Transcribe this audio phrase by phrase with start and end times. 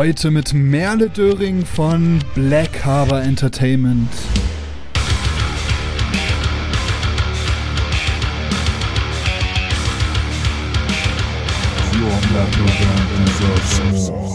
[0.00, 4.08] Heute mit Merle Döring von Black Harbor Entertainment.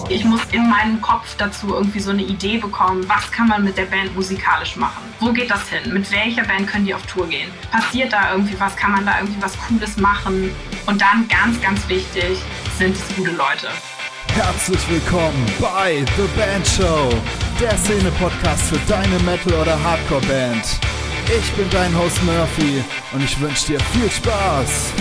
[0.08, 3.76] Ich muss in meinem Kopf dazu irgendwie so eine Idee bekommen, was kann man mit
[3.76, 5.02] der Band musikalisch machen?
[5.20, 5.92] Wo geht das hin?
[5.92, 7.50] Mit welcher Band können die auf Tour gehen?
[7.72, 8.76] Passiert da irgendwie was?
[8.76, 10.52] Kann man da irgendwie was Cooles machen?
[10.86, 12.38] Und dann ganz, ganz wichtig,
[12.78, 13.70] sind es gute Leute.
[14.36, 17.10] Herzlich willkommen bei The Band Show,
[17.58, 20.78] der Szene-Podcast für deine Metal- oder Hardcore-Band.
[21.40, 24.92] Ich bin dein Host Murphy und ich wünsche dir viel Spaß.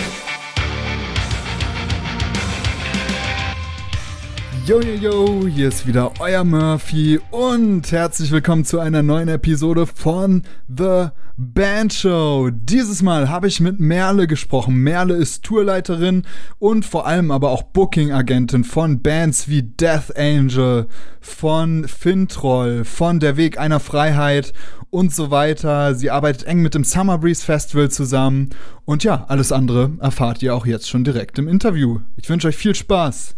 [4.66, 9.84] Yo, yo, yo, hier ist wieder euer Murphy und herzlich willkommen zu einer neuen Episode
[9.86, 10.42] von
[10.74, 12.48] The Band Show.
[12.50, 14.76] Dieses Mal habe ich mit Merle gesprochen.
[14.76, 16.22] Merle ist Tourleiterin
[16.58, 20.86] und vor allem aber auch Booking-Agentin von Bands wie Death Angel,
[21.20, 24.54] von Fintroll, von Der Weg einer Freiheit
[24.88, 25.94] und so weiter.
[25.94, 28.48] Sie arbeitet eng mit dem Summer Breeze Festival zusammen
[28.86, 32.00] und ja, alles andere erfahrt ihr auch jetzt schon direkt im Interview.
[32.16, 33.36] Ich wünsche euch viel Spaß.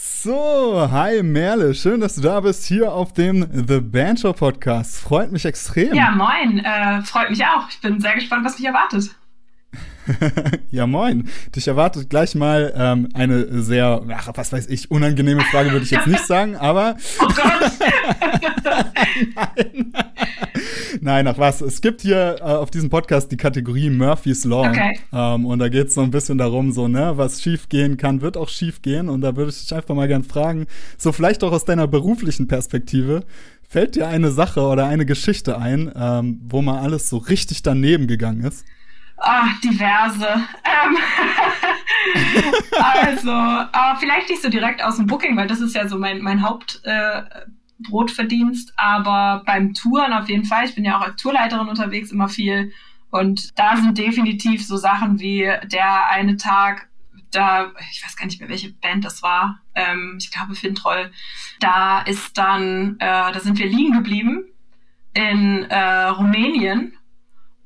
[0.00, 5.00] So, hi Merle, schön, dass du da bist hier auf dem The Banjo Podcast.
[5.00, 5.92] Freut mich extrem.
[5.92, 7.68] Ja, moin, äh, freut mich auch.
[7.68, 9.10] Ich bin sehr gespannt, was mich erwartet.
[10.70, 11.28] ja, moin.
[11.54, 15.90] Dich erwartet gleich mal ähm, eine sehr, ach, was weiß ich, unangenehme Frage würde ich
[15.90, 16.96] jetzt nicht sagen, aber.
[17.20, 17.72] Oh Gott!
[19.34, 19.92] Nein.
[21.00, 21.60] Nein, ach was.
[21.60, 24.68] Es gibt hier äh, auf diesem Podcast die Kategorie Murphy's Law.
[24.68, 24.98] Okay.
[25.12, 28.20] Ähm, und da geht es so ein bisschen darum, so, ne, was schief gehen kann,
[28.20, 29.08] wird auch schief gehen.
[29.08, 32.46] Und da würde ich dich einfach mal gern fragen, so vielleicht auch aus deiner beruflichen
[32.46, 33.24] Perspektive,
[33.68, 38.06] fällt dir eine Sache oder eine Geschichte ein, ähm, wo mal alles so richtig daneben
[38.06, 38.64] gegangen ist?
[39.20, 40.26] Ah, diverse.
[40.64, 40.96] Ähm
[42.80, 46.22] also, aber vielleicht nicht so direkt aus dem Booking, weil das ist ja so mein,
[46.22, 48.70] mein Hauptbrotverdienst.
[48.70, 50.66] Äh, aber beim Touren auf jeden Fall.
[50.66, 52.72] Ich bin ja auch als Tourleiterin unterwegs immer viel.
[53.10, 56.88] Und da sind definitiv so Sachen wie der eine Tag,
[57.32, 59.60] da, ich weiß gar nicht mehr, welche Band das war.
[59.74, 61.10] Ähm, ich glaube Fintroll.
[61.58, 64.44] Da ist dann, äh, da sind wir liegen geblieben
[65.14, 66.97] in äh, Rumänien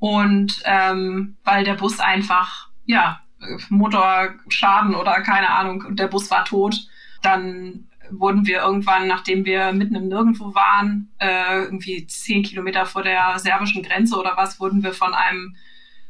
[0.03, 3.21] und ähm, weil der Bus einfach, ja,
[3.69, 6.75] Motorschaden oder keine Ahnung, und der Bus war tot,
[7.23, 13.05] dann wurden wir irgendwann, nachdem wir mitten im Nirgendwo waren, äh, irgendwie zehn Kilometer vor
[13.05, 15.55] der serbischen Grenze oder was, wurden wir von einem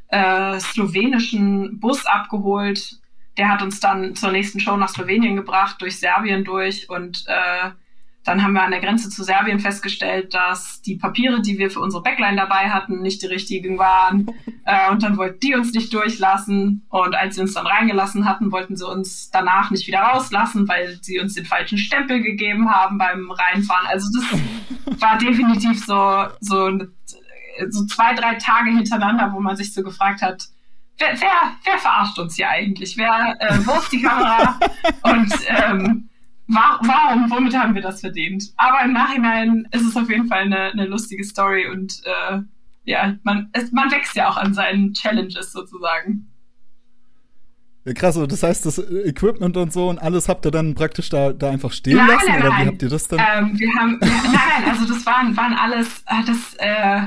[0.09, 2.99] äh, slowenischen Bus abgeholt.
[3.37, 7.73] Der hat uns dann zur nächsten Show nach Slowenien gebracht, durch Serbien durch und äh,
[8.25, 11.81] dann haben wir an der Grenze zu Serbien festgestellt, dass die Papiere, die wir für
[11.81, 14.31] unsere Backline dabei hatten, nicht die richtigen waren.
[14.65, 16.87] Äh, und dann wollten die uns nicht durchlassen.
[16.89, 21.01] Und als sie uns dann reingelassen hatten, wollten sie uns danach nicht wieder rauslassen, weil
[21.03, 23.89] sie uns den falschen Stempel gegeben haben beim Reinfahren.
[23.89, 26.79] Also das war definitiv so, so,
[27.71, 30.45] so zwei, drei Tage hintereinander, wo man sich so gefragt hat,
[30.99, 32.97] wer, wer, wer verarscht uns hier eigentlich?
[32.97, 34.61] Wer, äh, wo ist die Kamera?
[35.03, 36.09] Und ähm,
[36.53, 38.53] warum, womit haben wir das verdient?
[38.57, 42.41] Aber im Nachhinein ist es auf jeden Fall eine, eine lustige Story und äh,
[42.85, 46.29] ja, man, es, man wächst ja auch an seinen Challenges sozusagen.
[47.85, 51.33] Ja, krass, das heißt, das Equipment und so und alles habt ihr dann praktisch da,
[51.33, 52.27] da einfach stehen nein, lassen?
[52.29, 53.19] Nein, oder wie habt ihr das dann?
[53.19, 57.07] Ähm, wir haben, wir, nein, nein, also das waren, waren alles, äh, das, äh,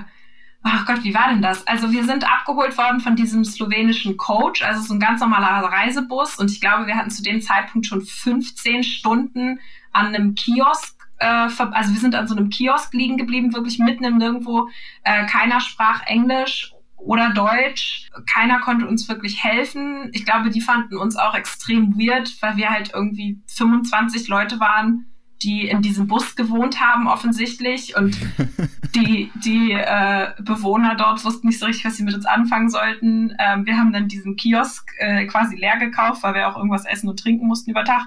[0.67, 1.65] ach Gott, wie war denn das?
[1.67, 6.37] Also wir sind abgeholt worden von diesem slowenischen Coach, also so ein ganz normaler Reisebus
[6.37, 9.59] und ich glaube, wir hatten zu dem Zeitpunkt schon 15 Stunden
[9.91, 14.03] an einem Kiosk äh, also wir sind an so einem Kiosk liegen geblieben, wirklich mitten
[14.03, 14.69] im Nirgendwo.
[15.03, 18.09] Äh, keiner sprach Englisch oder Deutsch.
[18.25, 20.09] Keiner konnte uns wirklich helfen.
[20.13, 25.05] Ich glaube, die fanden uns auch extrem weird, weil wir halt irgendwie 25 Leute waren,
[25.41, 28.17] die in diesem Bus gewohnt haben offensichtlich und
[28.95, 33.35] die, die äh, Bewohner dort wussten nicht so richtig, was sie mit uns anfangen sollten.
[33.39, 37.09] Ähm, wir haben dann diesen Kiosk äh, quasi leer gekauft, weil wir auch irgendwas essen
[37.09, 38.03] und trinken mussten über Tag.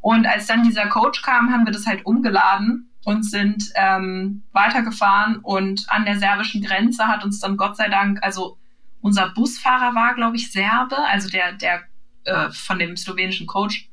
[0.00, 5.36] Und als dann dieser Coach kam, haben wir das halt umgeladen und sind ähm, weitergefahren
[5.36, 8.58] und an der serbischen Grenze hat uns dann Gott sei Dank, also
[9.00, 11.82] unser Busfahrer war, glaube ich, Serbe, also der, der
[12.24, 13.89] äh, von dem slowenischen Coach,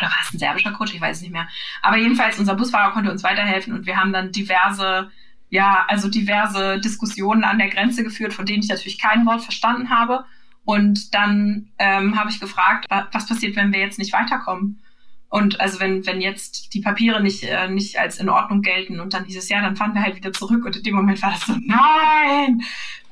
[0.00, 0.94] oder war es ein serbischer Coach?
[0.94, 1.48] Ich weiß es nicht mehr.
[1.82, 5.10] Aber jedenfalls, unser Busfahrer konnte uns weiterhelfen und wir haben dann diverse,
[5.50, 9.90] ja, also diverse Diskussionen an der Grenze geführt, von denen ich natürlich kein Wort verstanden
[9.90, 10.24] habe.
[10.64, 14.80] Und dann ähm, habe ich gefragt, was passiert, wenn wir jetzt nicht weiterkommen?
[15.30, 19.14] Und also wenn, wenn jetzt die Papiere nicht, äh, nicht als in Ordnung gelten und
[19.14, 20.64] dann dieses Jahr, dann fahren wir halt wieder zurück.
[20.64, 22.62] Und in dem Moment war das so, nein!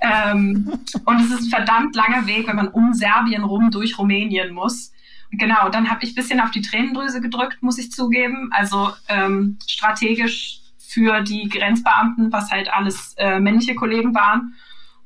[0.01, 4.53] Ähm, und es ist ein verdammt langer Weg, wenn man um Serbien rum durch Rumänien
[4.53, 4.93] muss.
[5.31, 8.51] Genau, dann habe ich ein bisschen auf die Tränendrüse gedrückt, muss ich zugeben.
[8.53, 14.55] Also ähm, strategisch für die Grenzbeamten, was halt alles äh, männliche Kollegen waren.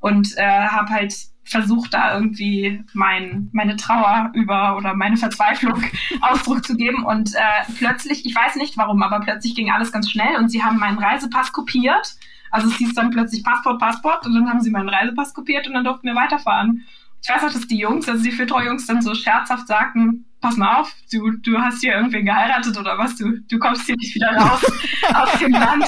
[0.00, 1.14] Und äh, habe halt
[1.44, 5.82] versucht, da irgendwie mein, meine Trauer über oder meine Verzweiflung
[6.20, 7.04] Ausdruck zu geben.
[7.04, 10.62] Und äh, plötzlich, ich weiß nicht warum, aber plötzlich ging alles ganz schnell und sie
[10.62, 12.16] haben meinen Reisepass kopiert.
[12.50, 15.74] Also es hieß dann plötzlich Passport, Passport und dann haben sie meinen Reisepass kopiert und
[15.74, 16.84] dann durften wir weiterfahren.
[17.22, 20.80] Ich weiß auch, dass die Jungs, also die Filtrau-Jungs dann so scherzhaft sagten, pass mal
[20.80, 24.36] auf, du, du hast hier irgendwen geheiratet oder was, du, du kommst hier nicht wieder
[24.36, 24.60] raus
[25.14, 25.86] aus dem Land.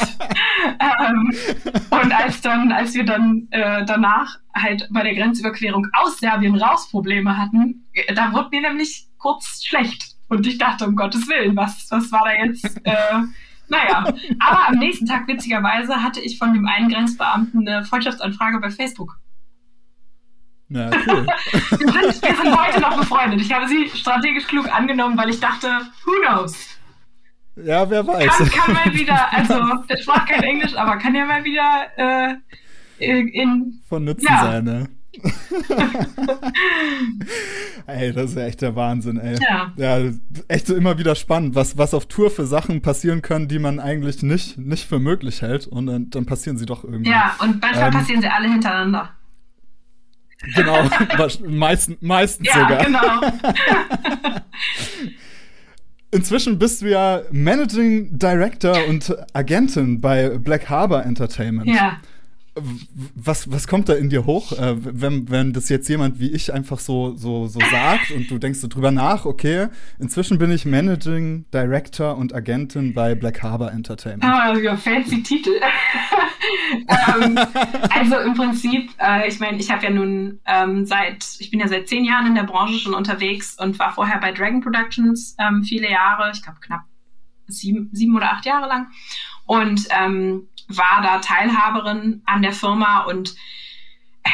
[0.78, 1.34] Ähm,
[1.90, 6.88] und als dann, als wir dann äh, danach halt bei der Grenzüberquerung aus Serbien raus
[6.88, 10.14] Probleme hatten, äh, da wurde mir nämlich kurz schlecht.
[10.28, 12.64] Und ich dachte, um Gottes Willen, was, was war da jetzt?
[12.84, 13.22] Äh,
[13.68, 14.04] naja,
[14.38, 19.18] aber am nächsten Tag, witzigerweise, hatte ich von dem einen Grenzbeamten eine Freundschaftsanfrage bei Facebook.
[20.74, 21.24] Ja, cool.
[21.52, 23.40] wir, sind, wir sind heute noch befreundet.
[23.40, 25.68] Ich habe sie strategisch klug angenommen, weil ich dachte,
[26.04, 26.52] who knows?
[27.54, 28.26] Ja, wer weiß.
[28.26, 29.54] Kann, kann mal wieder, also
[29.88, 32.34] der sprach kein Englisch, aber kann ja mal wieder äh,
[32.98, 33.80] in.
[33.88, 34.42] Von Nutzen ja.
[34.42, 34.88] sein, ne?
[37.86, 39.38] ey, das ist ja echt der Wahnsinn, ey.
[39.40, 39.72] Ja.
[39.76, 40.10] ja.
[40.48, 43.78] echt so immer wieder spannend, was, was auf Tour für Sachen passieren können, die man
[43.78, 45.68] eigentlich nicht, nicht für möglich hält.
[45.68, 47.12] Und dann, dann passieren sie doch irgendwie.
[47.12, 49.10] Ja, und manchmal ähm, passieren sie alle hintereinander.
[50.54, 50.88] Genau,
[51.46, 52.84] meistens, meistens ja, sogar.
[52.84, 53.20] genau.
[56.10, 61.68] Inzwischen bist du ja Managing Director und Agentin bei Black Harbor Entertainment.
[61.68, 61.98] Ja
[63.14, 66.52] was, was kommt da in dir hoch, äh, wenn, wenn das jetzt jemand wie ich
[66.52, 69.68] einfach so, so, so sagt und du denkst so drüber nach, okay,
[69.98, 74.24] inzwischen bin ich Managing Director und Agentin bei Black Harbor Entertainment.
[74.24, 75.50] Ah, ja, fancy Titel.
[76.88, 77.38] ähm,
[77.90, 81.66] also im Prinzip, äh, ich meine, ich habe ja nun ähm, seit, ich bin ja
[81.66, 85.64] seit zehn Jahren in der Branche schon unterwegs und war vorher bei Dragon Productions ähm,
[85.64, 86.82] viele Jahre, ich glaube knapp
[87.46, 88.86] sieben, sieben oder acht Jahre lang.
[89.46, 93.34] Und ähm, war da Teilhaberin an der Firma und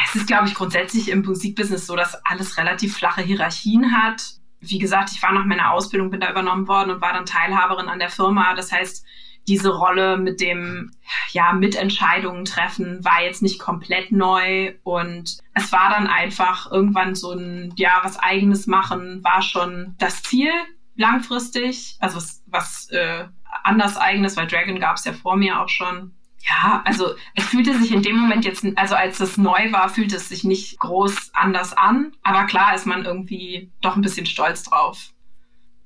[0.05, 4.23] es ist, glaube ich, grundsätzlich im Musikbusiness so, dass alles relativ flache Hierarchien hat.
[4.59, 7.89] Wie gesagt, ich war nach meiner Ausbildung, bin da übernommen worden und war dann Teilhaberin
[7.89, 8.53] an der Firma.
[8.53, 9.05] Das heißt,
[9.47, 10.91] diese Rolle mit dem,
[11.31, 17.31] ja, Mitentscheidungen treffen war jetzt nicht komplett neu und es war dann einfach irgendwann so
[17.31, 20.51] ein, ja, was eigenes machen, war schon das Ziel
[20.95, 23.25] langfristig, also was, was äh,
[23.63, 26.13] anders eigenes, weil Dragon gab es ja vor mir auch schon
[26.47, 30.15] ja, also es fühlte sich in dem Moment jetzt, also als es neu war, fühlte
[30.15, 32.13] es sich nicht groß anders an.
[32.23, 35.11] Aber klar ist man irgendwie doch ein bisschen stolz drauf.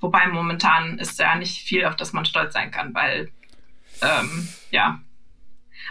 [0.00, 3.30] Wobei momentan ist ja nicht viel, auf das man stolz sein kann, weil
[4.02, 5.00] ähm, ja.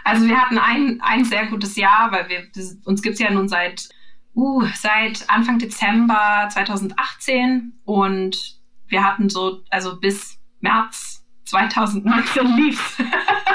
[0.04, 2.46] Also wir hatten ein, ein sehr gutes Jahr, weil wir
[2.84, 3.88] uns gibt's ja nun seit
[4.36, 13.02] uh, seit Anfang Dezember 2018 und wir hatten so, also bis März 2019 lief.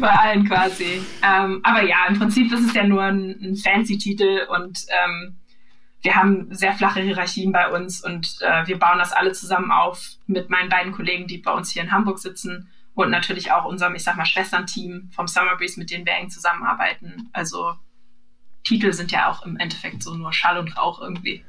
[0.00, 1.02] Bei allen quasi.
[1.22, 5.36] Ähm, aber ja, im Prinzip ist es ja nur ein, ein fancy Titel und ähm,
[6.02, 10.16] wir haben sehr flache Hierarchien bei uns und äh, wir bauen das alle zusammen auf
[10.26, 13.94] mit meinen beiden Kollegen, die bei uns hier in Hamburg sitzen und natürlich auch unserem,
[13.94, 17.28] ich sag mal, Schwesternteam vom Summer Breeze, mit denen wir eng zusammenarbeiten.
[17.32, 17.74] Also
[18.64, 21.44] Titel sind ja auch im Endeffekt so nur Schall und Rauch irgendwie.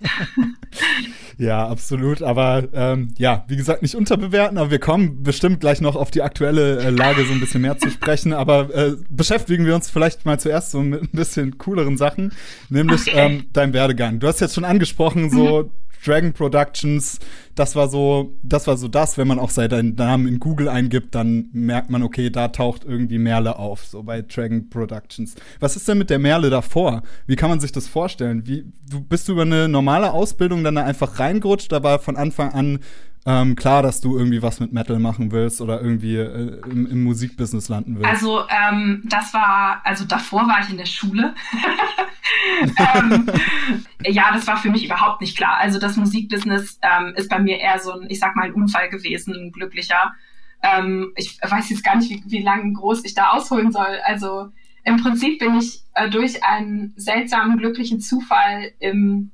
[1.38, 2.22] ja, absolut.
[2.22, 6.22] Aber ähm, ja, wie gesagt, nicht unterbewerten, aber wir kommen bestimmt gleich noch auf die
[6.22, 8.32] aktuelle äh, Lage so ein bisschen mehr zu sprechen.
[8.32, 12.32] Aber äh, beschäftigen wir uns vielleicht mal zuerst so mit ein bisschen cooleren Sachen,
[12.68, 13.16] nämlich okay.
[13.16, 14.20] ähm, dein Werdegang.
[14.20, 15.70] Du hast jetzt schon angesprochen, so mhm.
[16.04, 17.18] Dragon Productions,
[17.54, 21.14] das war so, das war so das, wenn man auch seinen Namen in Google eingibt,
[21.14, 25.34] dann merkt man, okay, da taucht irgendwie Merle auf, so bei Dragon Productions.
[25.60, 27.02] Was ist denn mit der Merle davor?
[27.26, 28.46] Wie kann man sich das vorstellen?
[28.46, 32.52] Wie, du bist du über eine normale Ausbildung dann da einfach reingerutscht, aber von Anfang
[32.52, 32.78] an
[33.28, 37.04] ähm, klar, dass du irgendwie was mit Metal machen willst oder irgendwie äh, im, im,
[37.04, 38.08] Musikbusiness landen willst?
[38.08, 41.34] Also, ähm, das war, also davor war ich in der Schule.
[42.94, 43.26] ähm,
[44.06, 45.58] ja, das war für mich überhaupt nicht klar.
[45.58, 48.88] Also, das Musikbusiness ähm, ist bei mir eher so ein, ich sag mal, ein Unfall
[48.88, 50.14] gewesen, ein glücklicher.
[50.62, 53.98] Ähm, ich weiß jetzt gar nicht, wie, wie lange groß ich da ausholen soll.
[54.06, 54.48] Also,
[54.84, 59.32] im Prinzip bin ich äh, durch einen seltsamen, glücklichen Zufall im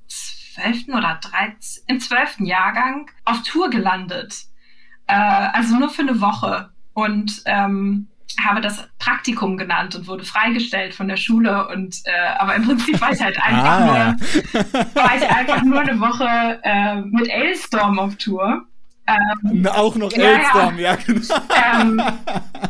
[0.55, 0.89] 12.
[0.89, 2.41] oder 13, im 12.
[2.41, 4.45] Jahrgang auf Tour gelandet.
[5.07, 6.71] Äh, also nur für eine Woche.
[6.93, 8.09] Und ähm,
[8.43, 13.01] habe das Praktikum genannt und wurde freigestellt von der Schule und äh, aber im Prinzip
[13.01, 14.17] war ich halt einfach ah.
[14.17, 18.67] nur war ich einfach nur eine Woche äh, mit Ailstorm auf Tour.
[19.07, 21.35] Ähm, Auch noch Ailstorm, ja, ja genau.
[21.81, 22.03] Ähm,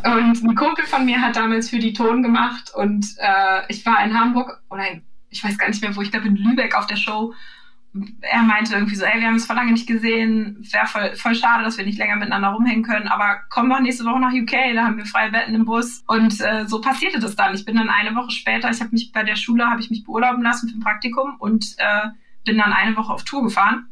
[0.05, 4.05] und ein Kumpel von mir hat damals für die Ton gemacht und äh, ich war
[4.05, 6.87] in Hamburg oder in, ich weiß gar nicht mehr wo, ich glaube in Lübeck auf
[6.87, 7.33] der Show
[8.23, 11.35] er meinte irgendwie so, ey, wir haben es vor lange nicht gesehen, wäre voll, voll
[11.37, 14.75] schade, dass wir nicht länger miteinander rumhängen können, aber komm doch nächste Woche nach UK,
[14.75, 16.03] da haben wir freie Betten im Bus.
[16.09, 17.55] Und äh, so passierte das dann.
[17.55, 20.03] Ich bin dann eine Woche später, ich habe mich bei der Schule, habe ich mich
[20.03, 22.09] beurlauben lassen für ein Praktikum und äh,
[22.45, 23.87] bin dann eine Woche auf Tour gefahren.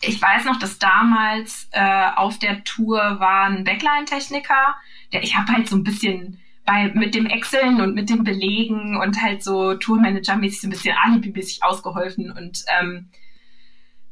[0.00, 4.74] Ich weiß noch, dass damals äh, auf der Tour war ein Backline-Techniker,
[5.12, 8.96] der ich habe halt so ein bisschen bei, mit dem Exceln und mit dem Belegen
[8.96, 13.08] und halt so Tourmanager-mäßig so ein bisschen alibi-mäßig ausgeholfen und ähm,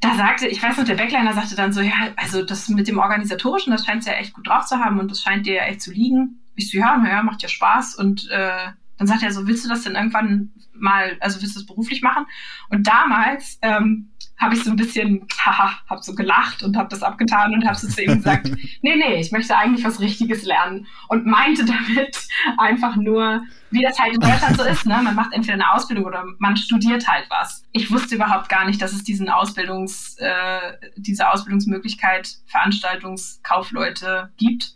[0.01, 2.99] da sagte, ich weiß noch, der Backliner sagte dann so, ja, also das mit dem
[2.99, 5.81] Organisatorischen, das scheint ja echt gut drauf zu haben und das scheint dir ja echt
[5.81, 6.41] zu liegen.
[6.55, 7.97] Ich so, ja, naja, macht ja Spaß.
[7.97, 11.61] Und äh, dann sagt er so, willst du das denn irgendwann mal, also willst du
[11.61, 12.27] das beruflich machen?
[12.69, 17.03] Und damals ähm, habe ich so ein bisschen, haha, habe so gelacht und habe das
[17.03, 18.49] abgetan und habe so zu ihm gesagt,
[18.83, 22.19] nee, nee, ich möchte eigentlich was Richtiges lernen und meinte damit
[22.59, 25.01] einfach nur, wie das halt in Deutschland so ist, ne?
[25.03, 27.65] Man macht entweder eine Ausbildung oder man studiert halt was.
[27.73, 34.75] Ich wusste überhaupt gar nicht, dass es diesen Ausbildungs, äh, diese Ausbildungsmöglichkeit Veranstaltungskaufleute gibt.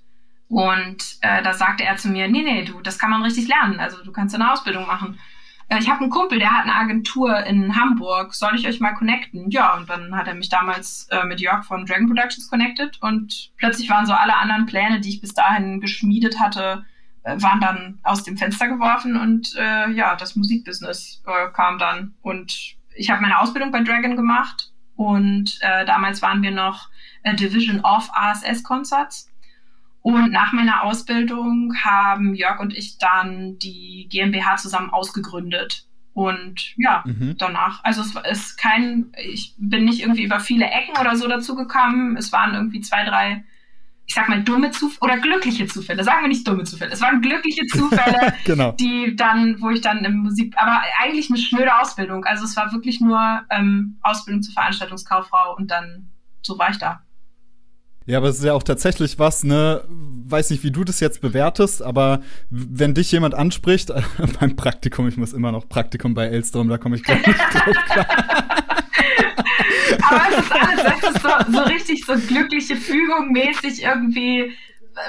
[0.48, 3.78] Und äh, da sagte er zu mir, nee, nee, du, das kann man richtig lernen.
[3.78, 5.18] Also du kannst eine Ausbildung machen.
[5.70, 8.34] Äh, ich habe einen Kumpel, der hat eine Agentur in Hamburg.
[8.34, 9.50] Soll ich euch mal connecten?
[9.50, 13.52] Ja, und dann hat er mich damals äh, mit Jörg von Dragon Productions connected und
[13.56, 16.84] plötzlich waren so alle anderen Pläne, die ich bis dahin geschmiedet hatte,
[17.22, 22.14] äh, waren dann aus dem Fenster geworfen und äh, ja, das Musikbusiness äh, kam dann.
[22.20, 26.90] Und ich habe meine Ausbildung bei Dragon gemacht und äh, damals waren wir noch
[27.22, 29.29] äh, Division of ASS Concerts.
[30.02, 35.84] Und nach meiner Ausbildung haben Jörg und ich dann die GmbH zusammen ausgegründet.
[36.12, 37.36] Und ja, mhm.
[37.38, 41.54] danach, also es ist kein, ich bin nicht irgendwie über viele Ecken oder so dazu
[41.54, 42.16] gekommen.
[42.16, 43.44] Es waren irgendwie zwei, drei,
[44.06, 46.02] ich sag mal, dumme Zufälle oder glückliche Zufälle.
[46.02, 46.92] Sagen wir nicht dumme Zufälle.
[46.92, 48.72] Es waren glückliche Zufälle, genau.
[48.72, 52.24] die dann, wo ich dann im Musik, aber eigentlich eine schnöde Ausbildung.
[52.24, 56.10] Also es war wirklich nur ähm, Ausbildung zur Veranstaltungskauffrau und dann
[56.42, 57.02] so war ich da.
[58.06, 61.20] Ja, aber es ist ja auch tatsächlich was, ne, weiß nicht, wie du das jetzt
[61.20, 63.92] bewertest, aber wenn dich jemand anspricht,
[64.40, 67.76] beim Praktikum, ich muss immer noch Praktikum bei Elstrom, da komme ich gleich nicht drauf
[67.86, 68.06] klar.
[70.02, 74.52] aber es ist alles, das ist so, so richtig so glückliche Fügung mäßig irgendwie,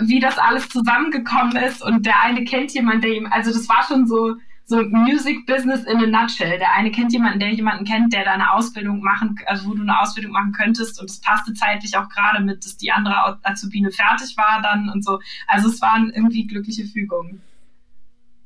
[0.01, 3.83] wie das alles zusammengekommen ist und der eine kennt jemanden, der ihm, also das war
[3.87, 4.35] schon so,
[4.71, 6.57] so Music Business in a nutshell.
[6.57, 9.81] Der eine kennt jemanden, der jemanden kennt, der da eine Ausbildung machen, also wo du
[9.81, 13.91] eine Ausbildung machen könntest und es passte zeitlich auch gerade mit, dass die andere Azubine
[13.91, 15.19] fertig war dann und so.
[15.47, 17.41] Also es waren irgendwie glückliche Fügungen.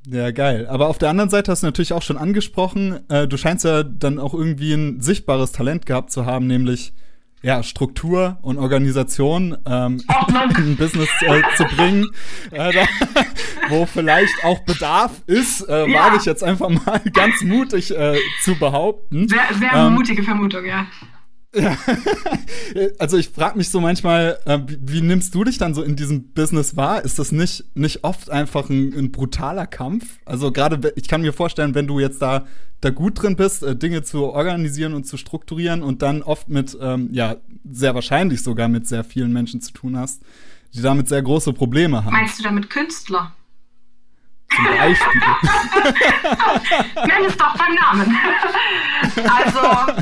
[0.08, 0.68] Ja, geil.
[0.68, 3.84] Aber auf der anderen Seite hast du natürlich auch schon angesprochen, äh, du scheinst ja
[3.84, 6.94] dann auch irgendwie ein sichtbares Talent gehabt zu haben, nämlich
[7.46, 10.02] ja, Struktur und Organisation ähm,
[10.58, 12.08] in Business äh, zu bringen,
[12.50, 12.86] äh, da,
[13.70, 16.06] wo vielleicht auch Bedarf ist, äh, ja.
[16.06, 19.30] wage ich jetzt einfach mal ganz mutig äh, zu behaupten.
[19.30, 20.88] Sehr, sehr ähm, mutige Vermutung, ja.
[23.00, 25.96] Also ich frage mich so manchmal, äh, wie, wie, nimmst du dich dann so in
[25.96, 27.04] diesem Business wahr?
[27.06, 30.20] Ist das nicht, nicht oft einfach ein, ein brutaler Kampf?
[30.26, 32.46] Also gerade, ich kann mir vorstellen, wenn du jetzt da,
[32.82, 36.78] da gut drin bist, äh, Dinge zu organisieren und zu strukturieren und dann oft mit,
[36.82, 37.38] ähm, ja,
[37.70, 40.22] sehr wahrscheinlich sogar mit sehr vielen Menschen zu tun hast,
[40.74, 42.14] die damit sehr große Probleme haben.
[42.14, 43.34] Meinst du damit Künstler?
[44.54, 45.22] Zum Beispiel.
[47.08, 48.18] Nenn es doch beim Namen.
[49.30, 50.02] also,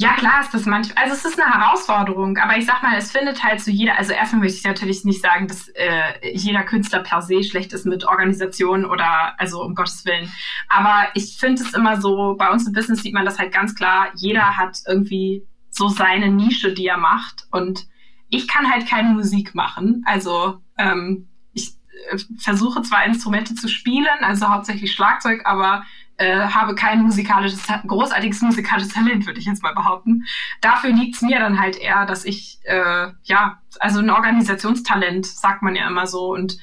[0.00, 1.04] ja, klar ist das manchmal.
[1.04, 3.98] Also es ist eine Herausforderung, aber ich sag mal, es findet halt so jeder.
[3.98, 7.84] Also erstmal möchte ich natürlich nicht sagen, dass äh, jeder Künstler per se schlecht ist
[7.84, 10.32] mit Organisation oder also um Gottes Willen.
[10.70, 13.74] Aber ich finde es immer so, bei uns im Business sieht man das halt ganz
[13.74, 17.46] klar, jeder hat irgendwie so seine Nische, die er macht.
[17.50, 17.86] Und
[18.30, 20.02] ich kann halt keine Musik machen.
[20.06, 21.74] Also ähm, ich
[22.10, 25.84] äh, versuche zwar Instrumente zu spielen, also hauptsächlich Schlagzeug, aber
[26.20, 30.26] äh, habe kein musikalisches, großartiges musikalisches Talent, würde ich jetzt mal behaupten.
[30.60, 35.62] Dafür liegt es mir dann halt eher, dass ich, äh, ja, also ein Organisationstalent, sagt
[35.62, 36.34] man ja immer so.
[36.34, 36.58] Und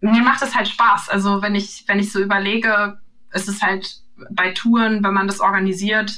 [0.00, 1.08] mir macht es halt Spaß.
[1.08, 5.40] Also wenn ich, wenn ich so überlege, es ist halt bei Touren, wenn man das
[5.40, 6.12] organisiert,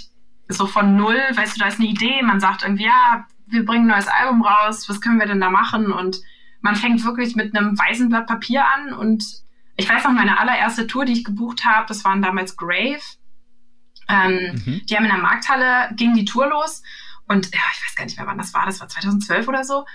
[0.49, 3.85] so von null, weißt du, da ist eine Idee, man sagt irgendwie, ja, wir bringen
[3.85, 5.93] ein neues Album raus, was können wir denn da machen?
[5.93, 6.21] Und
[6.61, 9.25] man fängt wirklich mit einem weißen Blatt Papier an und
[9.79, 13.01] ich weiß noch, meine allererste Tour, die ich gebucht habe, das waren damals Grave.
[14.09, 14.83] Ähm, mhm.
[14.85, 16.83] Die haben in der Markthalle, ging die Tour los
[17.29, 19.87] und ja, ich weiß gar nicht mehr, wann das war, das war 2012 oder so.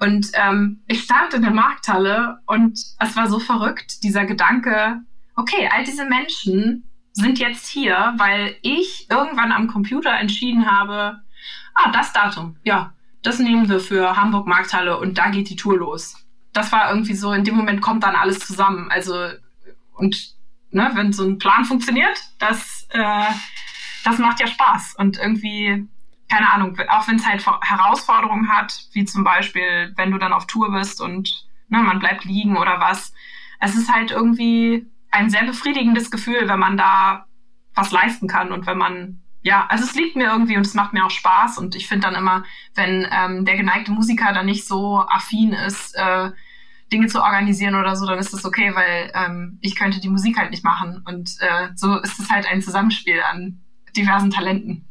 [0.00, 5.02] Und ähm, ich stand in der Markthalle und es war so verrückt, dieser Gedanke,
[5.36, 11.20] okay, all diese Menschen sind jetzt hier, weil ich irgendwann am Computer entschieden habe,
[11.74, 12.92] ah, das Datum, ja,
[13.22, 16.27] das nehmen wir für Hamburg Markthalle und da geht die Tour los
[16.58, 18.90] das war irgendwie so, in dem Moment kommt dann alles zusammen.
[18.90, 19.28] Also,
[19.94, 20.34] und
[20.70, 23.24] ne, wenn so ein Plan funktioniert, das, äh,
[24.04, 24.96] das macht ja Spaß.
[24.98, 25.88] Und irgendwie,
[26.28, 30.46] keine Ahnung, auch wenn es halt Herausforderungen hat, wie zum Beispiel, wenn du dann auf
[30.46, 33.12] Tour bist und ne, man bleibt liegen oder was.
[33.60, 37.26] Es ist halt irgendwie ein sehr befriedigendes Gefühl, wenn man da
[37.74, 40.92] was leisten kann und wenn man ja, also es liegt mir irgendwie und es macht
[40.92, 44.66] mir auch Spaß und ich finde dann immer, wenn ähm, der geneigte Musiker dann nicht
[44.66, 46.30] so affin ist, äh,
[46.92, 50.38] Dinge zu organisieren oder so, dann ist das okay, weil ähm, ich könnte die Musik
[50.38, 53.60] halt nicht machen und äh, so ist es halt ein Zusammenspiel an
[53.96, 54.84] diversen Talenten.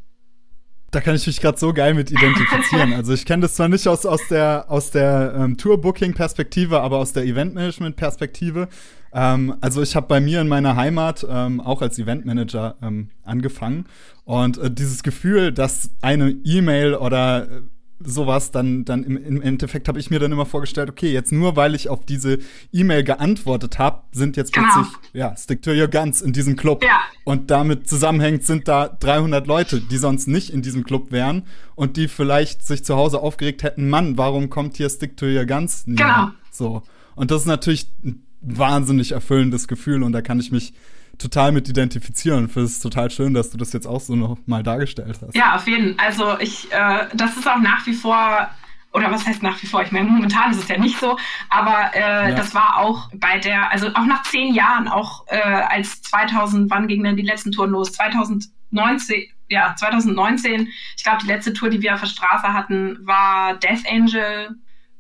[0.92, 2.94] Da kann ich mich gerade so geil mit identifizieren.
[2.96, 7.12] Also ich kenne das zwar nicht aus, aus der, aus der ähm, Tour-Booking-Perspektive, aber aus
[7.12, 8.70] der Event-Management-Perspektive.
[9.14, 13.86] Ähm, also ich habe bei mir in meiner Heimat ähm, auch als Eventmanager ähm, angefangen.
[14.24, 17.62] Und äh, dieses Gefühl, dass eine E-Mail oder äh,
[18.00, 21.56] sowas, dann, dann im, im Endeffekt habe ich mir dann immer vorgestellt, okay, jetzt nur
[21.56, 22.40] weil ich auf diese
[22.72, 24.68] E-Mail geantwortet habe, sind jetzt genau.
[24.74, 26.84] plötzlich, ja, Stick to your guns in diesem Club.
[26.84, 27.00] Ja.
[27.24, 31.44] Und damit zusammenhängt sind da 300 Leute, die sonst nicht in diesem Club wären
[31.76, 35.46] und die vielleicht sich zu Hause aufgeregt hätten, Mann, warum kommt hier Stick to your
[35.46, 35.84] guns?
[35.86, 36.30] Genau.
[36.52, 36.84] So.
[37.16, 40.74] Und das ist natürlich ein wahnsinnig erfüllendes Gefühl und da kann ich mich
[41.18, 42.46] total mit identifizieren.
[42.46, 45.36] Ich finde es total schön, dass du das jetzt auch so noch mal dargestellt hast.
[45.36, 46.06] Ja, auf jeden Fall.
[46.06, 48.50] Also ich, äh, das ist auch nach wie vor
[48.94, 49.84] oder was heißt nach wie vor?
[49.84, 51.18] Ich meine, momentan ist es ja nicht so,
[51.50, 52.36] aber äh, ja.
[52.36, 56.88] das war auch bei der, also auch nach zehn Jahren, auch äh, als 2000, wann
[56.88, 57.92] gingen denn die letzten Touren los?
[57.92, 63.56] 2019, ja, 2019, ich glaube, die letzte Tour, die wir auf der Straße hatten, war
[63.56, 64.56] Death Angel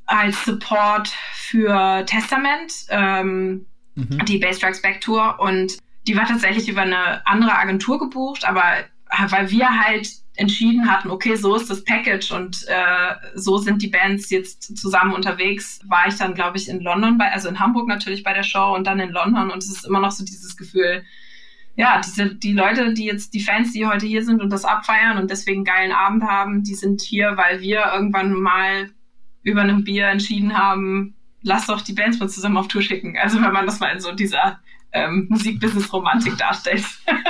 [0.06, 4.26] als Support für Testament, ähm, mhm.
[4.26, 8.64] die Bass Strikes Back Tour und die war tatsächlich über eine andere Agentur gebucht, aber
[9.30, 13.88] weil wir halt entschieden hatten, okay, so ist das Package und äh, so sind die
[13.88, 17.88] Bands jetzt zusammen unterwegs, war ich dann, glaube ich, in London, bei, also in Hamburg
[17.88, 20.56] natürlich bei der Show und dann in London und es ist immer noch so dieses
[20.56, 21.04] Gefühl,
[21.76, 25.18] ja, diese, die Leute, die jetzt, die Fans, die heute hier sind und das abfeiern
[25.18, 28.90] und deswegen einen geilen Abend haben, die sind hier, weil wir irgendwann mal
[29.44, 33.18] über einem Bier entschieden haben, lass doch die Bands mal zusammen auf Tour schicken.
[33.18, 34.60] Also wenn man das mal in so dieser
[34.92, 36.84] ähm, Musikbusiness-Romantik darstellt.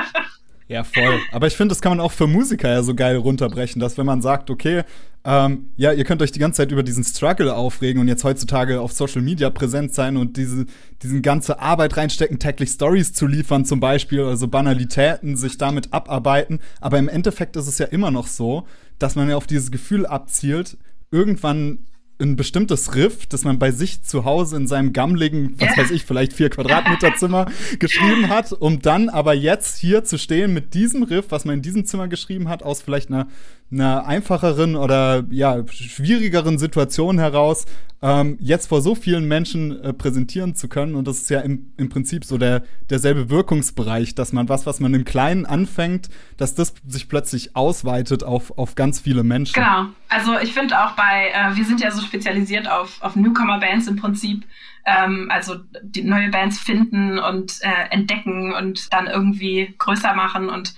[0.70, 1.20] Ja, voll.
[1.32, 4.06] Aber ich finde, das kann man auch für Musiker ja so geil runterbrechen, dass wenn
[4.06, 4.84] man sagt, okay,
[5.24, 8.82] ähm, ja, ihr könnt euch die ganze Zeit über diesen Struggle aufregen und jetzt heutzutage
[8.82, 10.66] auf Social Media präsent sein und diese
[11.02, 16.60] diesen ganze Arbeit reinstecken, täglich Stories zu liefern zum Beispiel, also Banalitäten, sich damit abarbeiten.
[16.82, 18.68] Aber im Endeffekt ist es ja immer noch so,
[19.00, 20.78] dass man ja auf dieses Gefühl abzielt,
[21.12, 21.80] irgendwann
[22.20, 26.04] ein bestimmtes Riff, das man bei sich zu Hause in seinem gammligen, was weiß ich,
[26.04, 27.46] vielleicht vier Quadratmeter Zimmer
[27.80, 31.62] geschrieben hat, um dann aber jetzt hier zu stehen mit diesem Riff, was man in
[31.62, 33.28] diesem Zimmer geschrieben hat, aus vielleicht einer
[33.72, 37.66] einer einfacheren oder ja schwierigeren Situation heraus
[38.02, 40.96] ähm, jetzt vor so vielen Menschen äh, präsentieren zu können.
[40.96, 44.80] Und das ist ja im, im Prinzip so der derselbe Wirkungsbereich, dass man was, was
[44.80, 49.56] man im Kleinen anfängt, dass das sich plötzlich ausweitet auf, auf ganz viele Menschen.
[49.56, 49.88] Genau.
[50.10, 53.96] Also ich finde auch bei, äh, wir sind ja so spezialisiert auf, auf Newcomer-Bands im
[53.96, 54.46] Prinzip.
[54.86, 60.76] Ähm, also die neue Bands finden und äh, entdecken und dann irgendwie größer machen und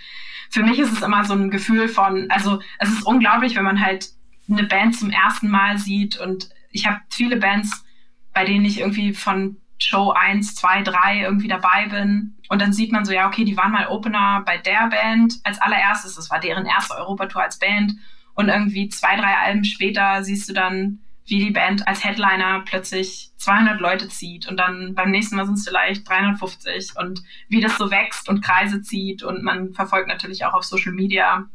[0.49, 3.81] für mich ist es immer so ein Gefühl von, also es ist unglaublich, wenn man
[3.81, 4.09] halt
[4.49, 7.85] eine Band zum ersten Mal sieht und ich habe viele Bands,
[8.33, 12.35] bei denen ich irgendwie von Show 1, 2, 3 irgendwie dabei bin.
[12.49, 15.59] Und dann sieht man so, ja, okay, die waren mal Opener bei der Band als
[15.61, 16.15] allererstes.
[16.15, 17.93] Das war deren erste Europatour als Band.
[18.33, 23.31] Und irgendwie zwei, drei Alben später siehst du dann, wie die Band als Headliner plötzlich
[23.37, 27.77] 200 Leute zieht und dann beim nächsten Mal sind es vielleicht 350 und wie das
[27.77, 31.47] so wächst und Kreise zieht und man verfolgt natürlich auch auf Social Media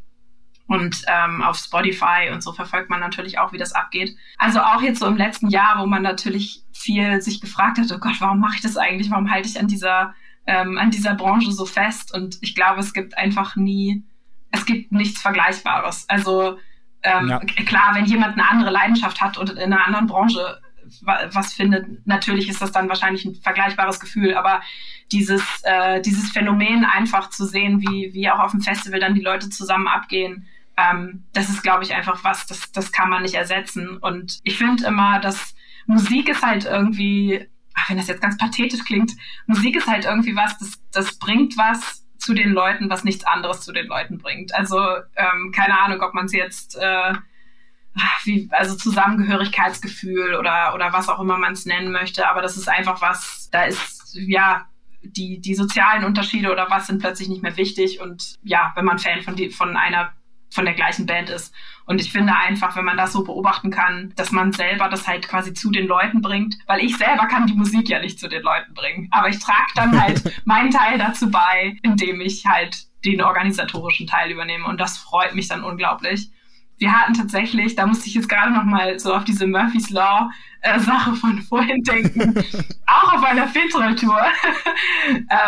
[0.67, 4.17] und ähm, auf Spotify und so verfolgt man natürlich auch, wie das abgeht.
[4.39, 7.99] Also auch jetzt so im letzten Jahr, wo man natürlich viel sich gefragt hat, oh
[7.99, 9.11] Gott, warum mache ich das eigentlich?
[9.11, 10.15] Warum halte ich an dieser
[10.47, 12.15] ähm, an dieser Branche so fest?
[12.15, 14.05] Und ich glaube, es gibt einfach nie,
[14.53, 16.09] es gibt nichts Vergleichbares.
[16.09, 16.59] Also
[17.05, 17.39] ähm, ja.
[17.39, 20.61] Klar, wenn jemand eine andere Leidenschaft hat und in einer anderen Branche
[21.01, 24.61] was findet, natürlich ist das dann wahrscheinlich ein vergleichbares Gefühl, aber
[25.13, 29.23] dieses, äh, dieses Phänomen einfach zu sehen, wie, wie auch auf dem Festival dann die
[29.23, 33.35] Leute zusammen abgehen, ähm, das ist, glaube ich, einfach was, das, das kann man nicht
[33.35, 33.97] ersetzen.
[33.99, 35.55] Und ich finde immer, dass
[35.87, 39.13] Musik ist halt irgendwie, ach, wenn das jetzt ganz pathetisch klingt,
[39.47, 43.61] Musik ist halt irgendwie was, das, das bringt was zu den Leuten, was nichts anderes
[43.61, 44.55] zu den Leuten bringt.
[44.55, 44.79] Also
[45.17, 47.15] ähm, keine Ahnung, ob man es jetzt äh,
[48.25, 52.69] wie, also Zusammengehörigkeitsgefühl oder oder was auch immer man es nennen möchte, aber das ist
[52.69, 54.67] einfach was, da ist ja
[55.03, 58.99] die die sozialen Unterschiede oder was sind plötzlich nicht mehr wichtig und ja, wenn man
[58.99, 60.13] Fan von die, von einer
[60.55, 61.53] von der gleichen Band ist.
[61.87, 65.29] Und ich finde einfach, wenn man das so beobachten kann, dass man selber das halt
[65.29, 68.43] quasi zu den Leuten bringt, weil ich selber kann die Musik ja nicht zu den
[68.43, 69.09] Leuten bringen.
[69.11, 74.31] Aber ich trage dann halt meinen Teil dazu bei, indem ich halt den organisatorischen Teil
[74.31, 74.67] übernehme.
[74.67, 76.31] Und das freut mich dann unglaublich.
[76.79, 80.31] wir hatten tatsächlich, da musste ich jetzt gerade noch mal so auf diese Murphy's Law
[80.63, 82.35] äh, Sache von vorhin denken,
[82.87, 83.85] auch auf einer Filmtour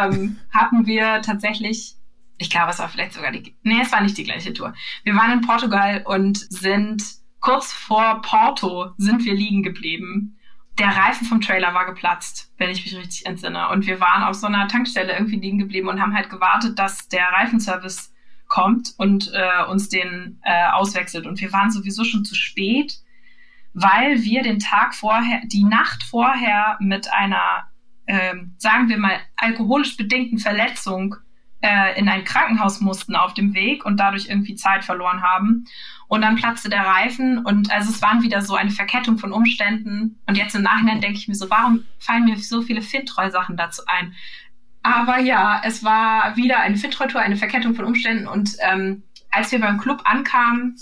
[0.00, 1.95] ähm, hatten wir tatsächlich,
[2.38, 4.74] ich glaube, es war vielleicht sogar die, nee, es war nicht die gleiche Tour.
[5.04, 7.02] Wir waren in Portugal und sind
[7.40, 10.38] kurz vor Porto sind wir liegen geblieben.
[10.78, 13.68] Der Reifen vom Trailer war geplatzt, wenn ich mich richtig entsinne.
[13.70, 17.08] Und wir waren auf so einer Tankstelle irgendwie liegen geblieben und haben halt gewartet, dass
[17.08, 18.12] der Reifenservice
[18.48, 21.26] kommt und äh, uns den äh, auswechselt.
[21.26, 22.98] Und wir waren sowieso schon zu spät,
[23.72, 27.68] weil wir den Tag vorher, die Nacht vorher mit einer,
[28.04, 31.16] äh, sagen wir mal, alkoholisch bedingten Verletzung
[31.60, 35.64] äh, in ein Krankenhaus mussten auf dem Weg und dadurch irgendwie Zeit verloren haben.
[36.08, 40.20] Und dann platzte der Reifen und also es waren wieder so eine Verkettung von Umständen.
[40.26, 43.82] Und jetzt im Nachhinein denke ich mir so, warum fallen mir so viele Fintreu-Sachen dazu
[43.86, 44.14] ein?
[44.82, 48.28] Aber ja, es war wieder eine Fitreutour, eine Verkettung von Umständen.
[48.28, 50.76] Und ähm, als wir beim Club ankamen,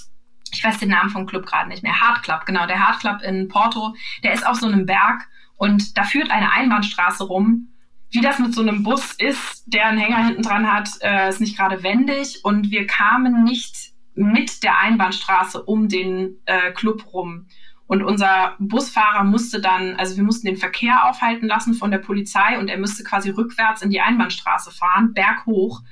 [0.52, 3.22] ich weiß den Namen vom Club gerade nicht mehr, Hard Club, genau, der Hard Club
[3.22, 7.68] in Porto, der ist auf so einem Berg und da führt eine Einbahnstraße rum.
[8.14, 11.40] Wie das mit so einem Bus ist, der einen Hänger hinten dran hat, äh, ist
[11.40, 17.48] nicht gerade wendig und wir kamen nicht mit der Einbahnstraße um den äh, Club rum.
[17.88, 22.56] Und unser Busfahrer musste dann, also wir mussten den Verkehr aufhalten lassen von der Polizei
[22.56, 25.82] und er müsste quasi rückwärts in die Einbahnstraße fahren, berghoch,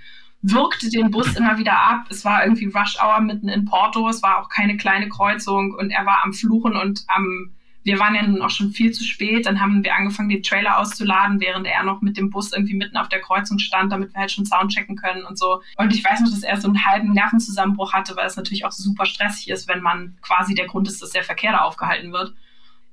[0.43, 2.05] wirkte den Bus immer wieder ab.
[2.09, 5.91] Es war irgendwie Rush Hour mitten in Porto, es war auch keine kleine Kreuzung und
[5.91, 7.51] er war am Fluchen und am
[7.85, 9.47] wir waren ja nun auch schon viel zu spät.
[9.47, 12.97] Dann haben wir angefangen, den Trailer auszuladen, während er noch mit dem Bus irgendwie mitten
[12.97, 15.63] auf der Kreuzung stand, damit wir halt schon Soundchecken können und so.
[15.77, 18.73] Und ich weiß noch, dass er so einen halben Nervenzusammenbruch hatte, weil es natürlich auch
[18.73, 22.35] super stressig ist, wenn man quasi der Grund ist, dass der Verkehr da aufgehalten wird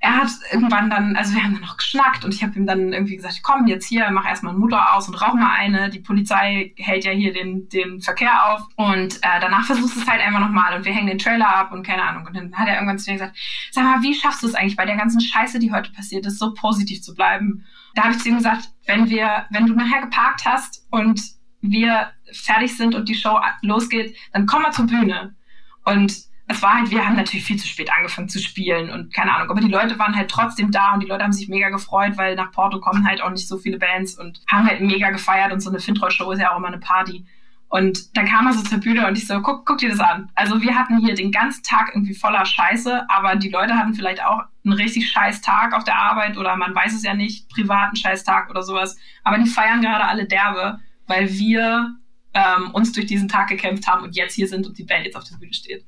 [0.02, 2.94] er hat irgendwann dann, also wir haben dann noch geschnackt und ich habe ihm dann
[2.94, 5.90] irgendwie gesagt, komm jetzt hier, mach erstmal einen Motor aus und rauch mal eine.
[5.90, 10.08] Die Polizei hält ja hier den, den Verkehr auf und äh, danach versuchst du es
[10.08, 12.26] halt einfach nochmal und wir hängen den Trailer ab und keine Ahnung.
[12.26, 13.38] Und dann hat er irgendwann zu mir gesagt,
[13.72, 16.40] sag mal, wie schaffst du es eigentlich bei der ganzen Scheiße, die heute passiert ist,
[16.40, 17.66] so positiv zu bleiben?
[17.94, 21.22] Da habe ich zu ihm gesagt, wenn wir, wenn du nachher geparkt hast und
[21.60, 25.36] wir fertig sind und die Show losgeht, dann komm mal zur Bühne.
[25.84, 29.36] Und es war halt, wir haben natürlich viel zu spät angefangen zu spielen und keine
[29.36, 32.18] Ahnung, aber die Leute waren halt trotzdem da und die Leute haben sich mega gefreut,
[32.18, 35.54] weil nach Porto kommen halt auch nicht so viele Bands und haben halt mega gefeiert
[35.54, 37.24] und so eine Fintroll-Show ist ja auch immer eine Party.
[37.68, 40.32] Und dann kam er so zur Bühne und ich so, guck, guck dir das an.
[40.34, 44.26] Also wir hatten hier den ganzen Tag irgendwie voller Scheiße, aber die Leute hatten vielleicht
[44.26, 47.96] auch einen richtig scheiß Tag auf der Arbeit oder man weiß es ja nicht, privaten
[47.96, 48.98] scheiß Tag oder sowas.
[49.24, 51.96] Aber die feiern gerade alle derbe, weil wir
[52.34, 55.16] ähm, uns durch diesen Tag gekämpft haben und jetzt hier sind und die Band jetzt
[55.16, 55.86] auf der Bühne steht.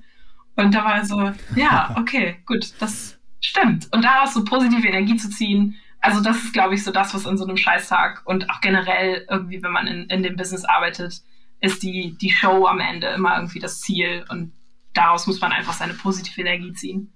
[0.62, 3.89] Und da war so, ja, okay, gut, das stimmt.
[3.91, 7.28] Und daraus so positive Energie zu ziehen, also das ist, glaube ich, so das, was
[7.28, 11.21] an so einem Scheißtag und auch generell irgendwie, wenn man in, in dem Business arbeitet,
[11.60, 14.52] ist die, die Show am Ende immer irgendwie das Ziel und
[14.93, 17.13] daraus muss man einfach seine positive Energie ziehen.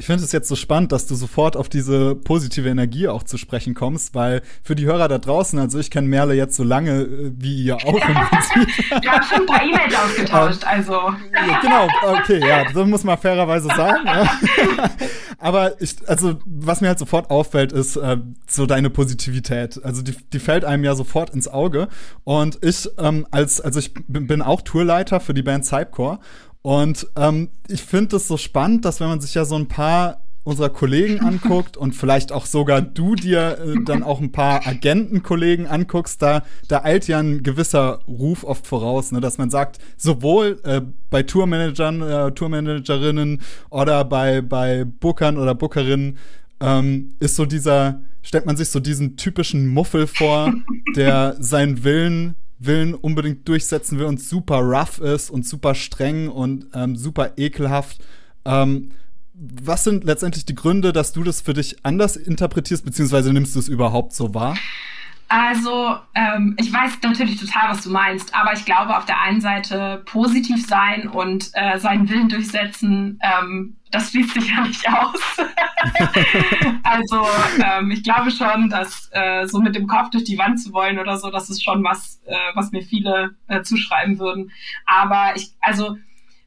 [0.00, 3.36] Ich finde es jetzt so spannend, dass du sofort auf diese positive Energie auch zu
[3.36, 7.02] sprechen kommst, weil für die Hörer da draußen, also ich kenne Merle jetzt so lange
[7.02, 7.92] äh, wie ihr auch im.
[7.92, 10.98] Wir haben schon ein paar E-Mails ausgetauscht, also.
[11.60, 11.86] genau,
[12.18, 14.08] okay, ja, so muss man fairerweise sagen.
[15.38, 19.84] Aber ich, also was mir halt sofort auffällt, ist äh, so deine Positivität.
[19.84, 21.88] Also die, die fällt einem ja sofort ins Auge.
[22.24, 26.20] Und ich ähm, als, also ich bin auch Tourleiter für die Band Cypcore
[26.62, 30.20] und ähm, ich finde es so spannend, dass wenn man sich ja so ein paar
[30.42, 35.66] unserer Kollegen anguckt und vielleicht auch sogar du dir äh, dann auch ein paar Agentenkollegen
[35.66, 40.60] anguckst, da, da eilt ja ein gewisser Ruf oft voraus, ne, dass man sagt, sowohl
[40.64, 46.18] äh, bei Tourmanagern, äh, Tourmanagerinnen oder bei, bei Bookern oder Bookerinnen
[46.60, 50.52] ähm, ist so dieser, stellt man sich so diesen typischen Muffel vor,
[50.94, 56.66] der seinen Willen Willen unbedingt durchsetzen will und super rough ist und super streng und
[56.74, 58.04] ähm, super ekelhaft.
[58.44, 58.92] Ähm,
[59.32, 63.58] was sind letztendlich die Gründe, dass du das für dich anders interpretierst, beziehungsweise nimmst du
[63.58, 64.56] es überhaupt so wahr?
[65.32, 69.40] Also, ähm, ich weiß natürlich total, was du meinst, aber ich glaube, auf der einen
[69.40, 75.20] Seite positiv sein und äh, seinen Willen durchsetzen, ähm, das schließt sich ja nicht aus.
[76.82, 77.24] also,
[77.62, 80.98] ähm, ich glaube schon, dass äh, so mit dem Kopf durch die Wand zu wollen
[80.98, 84.50] oder so, das ist schon was, äh, was mir viele äh, zuschreiben würden.
[84.84, 85.96] Aber ich, also,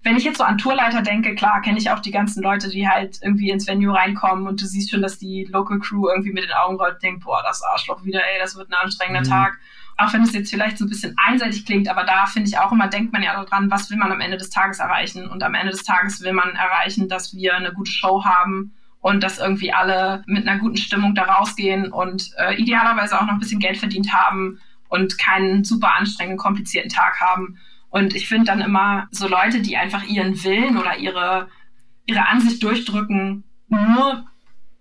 [0.04, 2.88] wenn ich jetzt so an Tourleiter denke, klar, kenne ich auch die ganzen Leute, die
[2.88, 6.44] halt irgendwie ins Venue reinkommen und du siehst schon, dass die Local Crew irgendwie mit
[6.44, 9.30] den Augen rollt und denkt, boah, das Arschloch wieder, ey, das wird ein anstrengender mhm.
[9.30, 9.58] Tag.
[9.96, 12.72] Auch wenn es jetzt vielleicht so ein bisschen einseitig klingt, aber da finde ich auch
[12.72, 15.30] immer, denkt man ja daran, was will man am Ende des Tages erreichen?
[15.30, 19.24] Und am Ende des Tages will man erreichen, dass wir eine gute Show haben und
[19.24, 23.40] dass irgendwie alle mit einer guten Stimmung da rausgehen und äh, idealerweise auch noch ein
[23.40, 27.60] bisschen Geld verdient haben und keinen super anstrengenden, komplizierten Tag haben.
[27.94, 31.48] Und ich finde dann immer so Leute, die einfach ihren Willen oder ihre,
[32.08, 34.26] ihre Ansicht durchdrücken, nur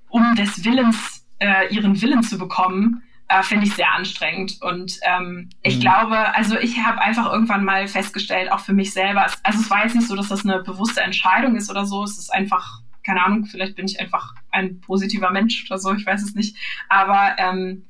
[0.08, 4.62] um des Willens, äh, ihren Willen zu bekommen, äh, finde ich sehr anstrengend.
[4.62, 5.80] Und ähm, ich mhm.
[5.80, 9.84] glaube, also ich habe einfach irgendwann mal festgestellt, auch für mich selber, also es war
[9.84, 13.22] jetzt nicht so, dass das eine bewusste Entscheidung ist oder so, es ist einfach, keine
[13.22, 16.56] Ahnung, vielleicht bin ich einfach ein positiver Mensch oder so, ich weiß es nicht.
[16.88, 17.84] Aber ähm,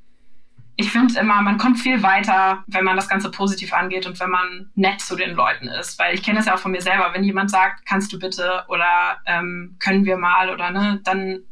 [0.76, 4.30] ich finde immer, man kommt viel weiter, wenn man das Ganze positiv angeht und wenn
[4.30, 5.98] man nett zu den Leuten ist.
[5.98, 7.11] Weil ich kenne das ja auch von mir selber.
[7.12, 11.42] Wenn jemand sagt, kannst du bitte oder ähm, können wir mal oder ne, dann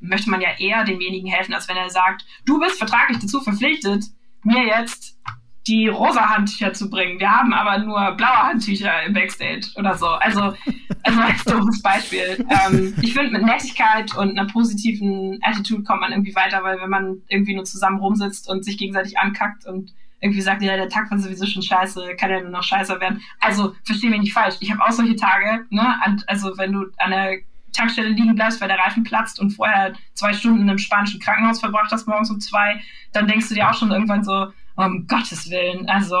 [0.00, 4.04] möchte man ja eher demjenigen helfen, als wenn er sagt, du bist vertraglich dazu verpflichtet,
[4.42, 5.18] mir jetzt
[5.66, 7.18] die rosa Handtücher zu bringen.
[7.18, 10.06] Wir haben aber nur blaue Handtücher im Backstage oder so.
[10.06, 10.54] Also,
[11.02, 12.46] also als doofes Beispiel.
[12.48, 16.90] Ähm, ich finde, mit Nettigkeit und einer positiven Attitude kommt man irgendwie weiter, weil wenn
[16.90, 21.10] man irgendwie nur zusammen rumsitzt und sich gegenseitig ankackt und irgendwie sagt, ja, der Tag
[21.10, 23.20] war sowieso schon scheiße, kann ja nur noch scheiße werden.
[23.40, 24.56] Also, versteh mich nicht falsch.
[24.60, 25.96] Ich habe auch solche Tage, ne?
[26.26, 27.38] Also, wenn du an der
[27.72, 31.60] Tankstelle liegen bleibst, weil der Reifen platzt und vorher zwei Stunden in einem spanischen Krankenhaus
[31.60, 32.80] verbracht hast, morgens um zwei,
[33.12, 34.46] dann denkst du dir auch schon irgendwann so,
[34.76, 36.16] um Gottes Willen, also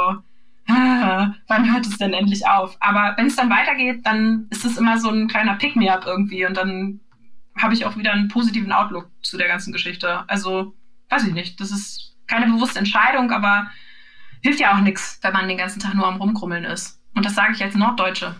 [0.68, 2.76] ah, wann hört es denn endlich auf?
[2.80, 6.56] Aber wenn es dann weitergeht, dann ist es immer so ein kleiner Pick-me-up irgendwie und
[6.56, 7.00] dann
[7.58, 10.28] habe ich auch wieder einen positiven Outlook zu der ganzen Geschichte.
[10.28, 10.74] Also,
[11.08, 13.70] weiß ich nicht, das ist keine bewusste Entscheidung, aber
[14.42, 17.00] hilft ja auch nichts, wenn man den ganzen Tag nur am Rumkrummeln ist.
[17.14, 18.36] Und das sage ich als Norddeutsche.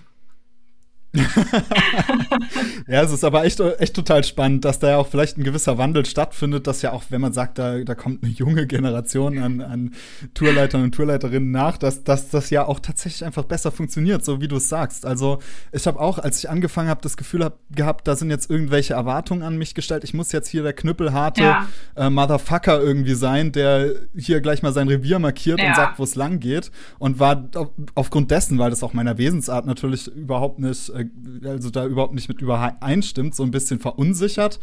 [2.88, 5.78] ja, es ist aber echt, echt total spannend, dass da ja auch vielleicht ein gewisser
[5.78, 9.60] Wandel stattfindet, dass ja auch, wenn man sagt, da, da kommt eine junge Generation an,
[9.60, 9.94] an
[10.34, 14.48] Tourleitern und Tourleiterinnen nach, dass, dass das ja auch tatsächlich einfach besser funktioniert, so wie
[14.48, 15.06] du es sagst.
[15.06, 15.38] Also
[15.72, 18.94] ich habe auch, als ich angefangen habe, das Gefühl hab, gehabt, da sind jetzt irgendwelche
[18.94, 20.04] Erwartungen an mich gestellt.
[20.04, 21.68] Ich muss jetzt hier der knüppelharte ja.
[21.96, 25.68] äh, Motherfucker irgendwie sein, der hier gleich mal sein Revier markiert ja.
[25.68, 26.70] und sagt, wo es lang geht.
[26.98, 27.48] Und war
[27.94, 31.05] aufgrund dessen, weil das auch meiner Wesensart natürlich überhaupt nicht äh,
[31.44, 34.60] also da überhaupt nicht mit übereinstimmt, so ein bisschen verunsichert.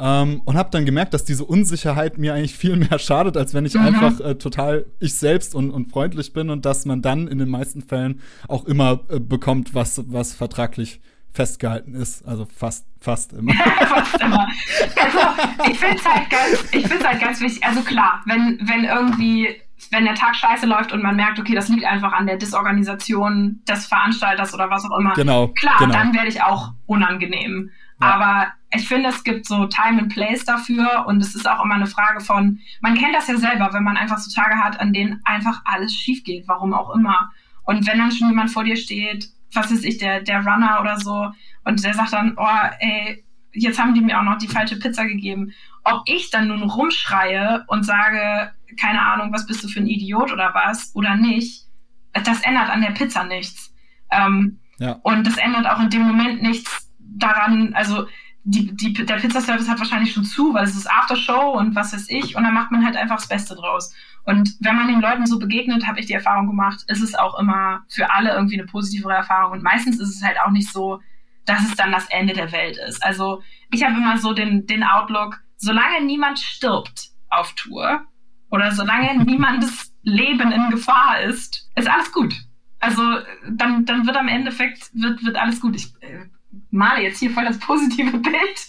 [0.00, 3.66] Ähm, und habe dann gemerkt, dass diese Unsicherheit mir eigentlich viel mehr schadet, als wenn
[3.66, 3.80] ich mhm.
[3.82, 7.50] einfach äh, total ich selbst und, und freundlich bin und dass man dann in den
[7.50, 11.00] meisten Fällen auch immer äh, bekommt, was, was vertraglich
[11.32, 12.26] festgehalten ist.
[12.26, 13.52] Also fast, fast immer.
[13.88, 14.48] fast immer.
[14.96, 17.62] Also ich finde es halt, ganz, halt ganz wichtig.
[17.62, 19.48] Also klar, wenn, wenn irgendwie
[19.90, 23.62] wenn der Tag scheiße läuft und man merkt, okay, das liegt einfach an der Disorganisation
[23.68, 25.14] des Veranstalters oder was auch immer.
[25.14, 25.48] Genau.
[25.48, 25.92] Klar, genau.
[25.92, 27.70] dann werde ich auch unangenehm.
[28.00, 28.14] Ja.
[28.14, 31.74] Aber ich finde, es gibt so Time and Place dafür und es ist auch immer
[31.74, 34.92] eine Frage von, man kennt das ja selber, wenn man einfach so Tage hat, an
[34.92, 37.30] denen einfach alles schief geht, warum auch immer.
[37.64, 40.98] Und wenn dann schon jemand vor dir steht, was ist ich, der, der Runner oder
[40.98, 41.30] so,
[41.64, 45.06] und der sagt dann, oh, ey, jetzt haben die mir auch noch die falsche Pizza
[45.06, 45.52] gegeben.
[45.84, 50.32] Ob ich dann nun rumschreie und sage, keine Ahnung, was bist du für ein Idiot
[50.32, 51.66] oder was, oder nicht,
[52.12, 53.74] das ändert an der Pizza nichts.
[54.10, 54.92] Ähm, ja.
[55.02, 58.06] Und das ändert auch in dem Moment nichts daran, also
[58.44, 62.08] die, die, der Pizzaservice hat wahrscheinlich schon zu, weil es ist Aftershow und was weiß
[62.08, 63.94] ich, und dann macht man halt einfach das Beste draus.
[64.24, 67.38] Und wenn man den Leuten so begegnet, habe ich die Erfahrung gemacht, ist es auch
[67.38, 69.52] immer für alle irgendwie eine positivere Erfahrung.
[69.52, 71.00] Und meistens ist es halt auch nicht so,
[71.46, 73.02] dass es dann das Ende der Welt ist.
[73.02, 78.04] Also ich habe immer so den, den Outlook, solange niemand stirbt auf Tour,
[78.50, 82.34] oder solange niemandes Leben in Gefahr ist, ist alles gut.
[82.78, 83.02] Also
[83.48, 85.76] dann, dann wird am Endeffekt wird, wird alles gut.
[85.76, 86.26] Ich äh,
[86.70, 88.68] male jetzt hier voll das positive Bild.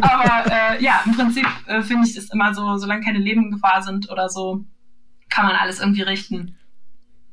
[0.00, 3.50] Aber äh, ja, im Prinzip äh, finde ich es immer so, solange keine Leben in
[3.52, 4.64] Gefahr sind oder so,
[5.30, 6.56] kann man alles irgendwie richten.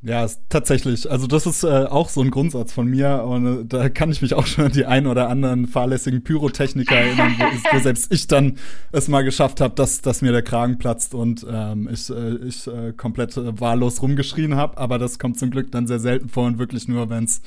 [0.03, 1.09] Ja, tatsächlich.
[1.09, 4.21] Also das ist äh, auch so ein Grundsatz von mir und äh, da kann ich
[4.21, 8.27] mich auch schon an die ein oder anderen fahrlässigen Pyrotechniker erinnern, wo, wo, selbst ich
[8.27, 8.57] dann
[8.91, 12.67] es mal geschafft habe, dass, dass mir der Kragen platzt und ähm, ich, äh, ich
[12.67, 14.77] äh, komplett äh, wahllos rumgeschrien habe.
[14.77, 17.41] Aber das kommt zum Glück dann sehr selten vor und wirklich nur, wenn es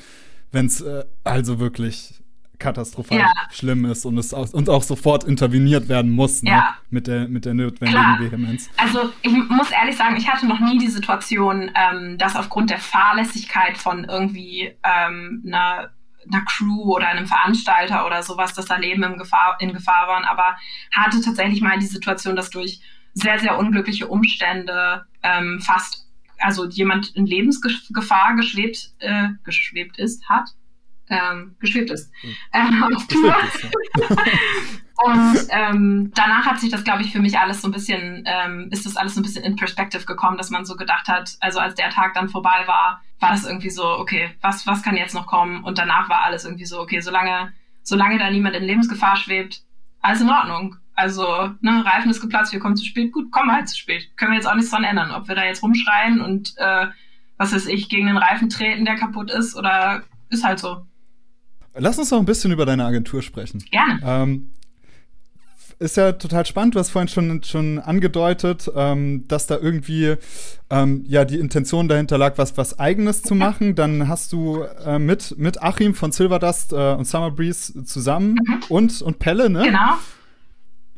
[0.51, 2.20] wenn's, äh, also wirklich
[2.61, 3.33] katastrophal ja.
[3.51, 6.51] schlimm ist und es auch, und auch sofort interveniert werden muss ne?
[6.51, 6.77] ja.
[6.91, 8.21] mit, der, mit der notwendigen Klar.
[8.21, 8.71] Vehemenz.
[8.77, 12.79] Also ich muss ehrlich sagen, ich hatte noch nie die Situation, ähm, dass aufgrund der
[12.79, 15.91] Fahrlässigkeit von irgendwie ähm, einer
[16.31, 20.25] einer Crew oder einem Veranstalter oder sowas, dass da Leben in Gefahr, in Gefahr waren,
[20.25, 20.55] aber
[20.93, 22.81] hatte tatsächlich mal die Situation, dass durch
[23.15, 26.07] sehr, sehr unglückliche Umstände ähm, fast,
[26.39, 30.51] also jemand in Lebensgefahr geschwebt, äh, geschwebt ist, hat,
[31.11, 32.13] ähm, geschwebt ist.
[32.23, 32.37] Hm.
[32.53, 33.37] Ähm, auf Tour.
[35.05, 38.69] und ähm, danach hat sich das, glaube ich, für mich alles so ein bisschen, ähm,
[38.71, 41.59] ist das alles so ein bisschen in Perspective gekommen, dass man so gedacht hat, also
[41.59, 45.15] als der Tag dann vorbei war, war das irgendwie so, okay, was, was kann jetzt
[45.15, 45.63] noch kommen?
[45.65, 49.63] Und danach war alles irgendwie so, okay, solange, solange da niemand in Lebensgefahr schwebt,
[50.01, 50.77] alles in Ordnung.
[50.95, 54.11] Also, ne, Reifen ist geplatzt, wir kommen zu spät, gut, kommen wir halt zu spät.
[54.17, 55.13] Können wir jetzt auch nichts dran ändern.
[55.13, 56.89] Ob wir da jetzt rumschreien und äh,
[57.39, 60.87] was weiß ich, gegen den Reifen treten, der kaputt ist oder ist halt so.
[61.75, 63.65] Lass uns noch ein bisschen über deine Agentur sprechen.
[63.71, 64.01] Gerne.
[64.05, 64.51] Ähm,
[65.81, 66.75] ist ja total spannend.
[66.75, 70.17] Du hast vorhin schon, schon angedeutet, ähm, dass da irgendwie
[70.69, 73.75] ähm, ja die Intention dahinter lag, was, was Eigenes zu machen.
[73.75, 78.63] Dann hast du äh, mit, mit Achim von Silverdust äh, und Summer Breeze zusammen mhm.
[78.69, 79.63] und, und Pelle, ne?
[79.65, 79.95] Genau.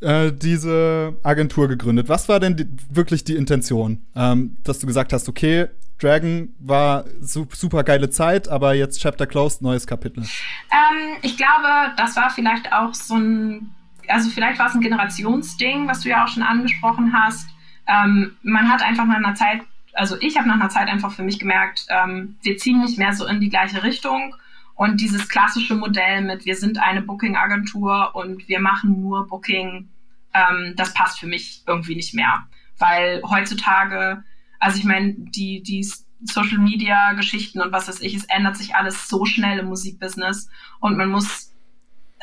[0.03, 2.09] Äh, diese Agentur gegründet.
[2.09, 4.03] Was war denn die, wirklich die Intention?
[4.17, 5.69] Ähm, dass du gesagt hast, okay,
[6.01, 10.25] Dragon war su super geile Zeit, aber jetzt Chapter Closed, neues Kapitel.
[10.25, 13.71] Ähm, ich glaube, das war vielleicht auch so ein
[14.09, 17.49] also vielleicht war es ein Generationsding, was du ja auch schon angesprochen hast.
[17.87, 19.62] Ähm, man hat einfach nach einer Zeit,
[19.93, 23.12] also ich habe nach einer Zeit einfach für mich gemerkt, ähm, wir ziehen nicht mehr
[23.12, 24.35] so in die gleiche Richtung.
[24.75, 29.88] Und dieses klassische Modell mit, wir sind eine Booking-Agentur und wir machen nur Booking,
[30.35, 32.45] ähm, das passt für mich irgendwie nicht mehr.
[32.79, 34.25] Weil heutzutage,
[34.59, 35.87] also ich meine, die, die
[36.25, 40.49] Social Media Geschichten und was weiß ich, es ändert sich alles so schnell im Musikbusiness
[40.81, 41.53] und man muss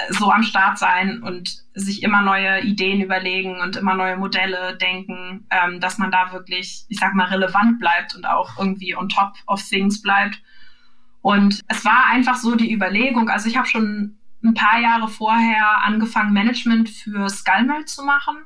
[0.10, 5.46] so am Start sein und sich immer neue Ideen überlegen und immer neue Modelle denken,
[5.50, 9.34] ähm, dass man da wirklich, ich sag mal, relevant bleibt und auch irgendwie on top
[9.48, 10.42] of things bleibt.
[11.22, 15.84] Und es war einfach so die Überlegung, also ich habe schon ein paar Jahre vorher
[15.84, 18.38] angefangen, Management für Skullmelt zu machen.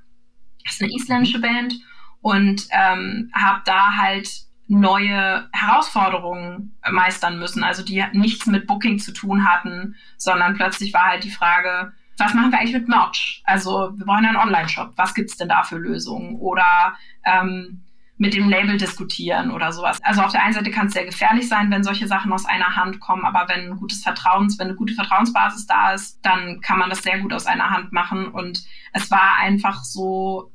[0.64, 1.76] Das ist eine isländische Band
[2.22, 4.30] und ähm, habe da halt
[4.68, 11.06] neue Herausforderungen meistern müssen, also die nichts mit Booking zu tun hatten, sondern plötzlich war
[11.06, 13.42] halt die Frage, was machen wir eigentlich mit Merch?
[13.46, 16.36] Also wir brauchen einen Online-Shop, was gibt's denn da für Lösungen?
[16.40, 17.84] Oder ähm,
[18.18, 20.00] mit dem Label diskutieren oder sowas.
[20.04, 22.76] Also auf der einen Seite kann es sehr gefährlich sein, wenn solche Sachen aus einer
[22.76, 26.78] Hand kommen, aber wenn ein gutes Vertrauens, wenn eine gute Vertrauensbasis da ist, dann kann
[26.78, 28.28] man das sehr gut aus einer Hand machen.
[28.28, 30.52] Und es war einfach so,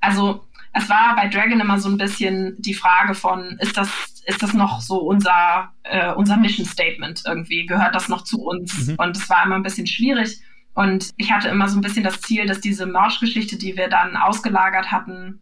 [0.00, 3.90] also es war bei Dragon immer so ein bisschen die Frage von, ist das,
[4.26, 7.66] ist das noch so unser, äh, unser Mission Statement irgendwie?
[7.66, 8.88] Gehört das noch zu uns?
[8.88, 8.94] Mhm.
[8.96, 10.40] Und es war immer ein bisschen schwierig.
[10.74, 14.16] Und ich hatte immer so ein bisschen das Ziel, dass diese Merch-Geschichte, die wir dann
[14.16, 15.40] ausgelagert hatten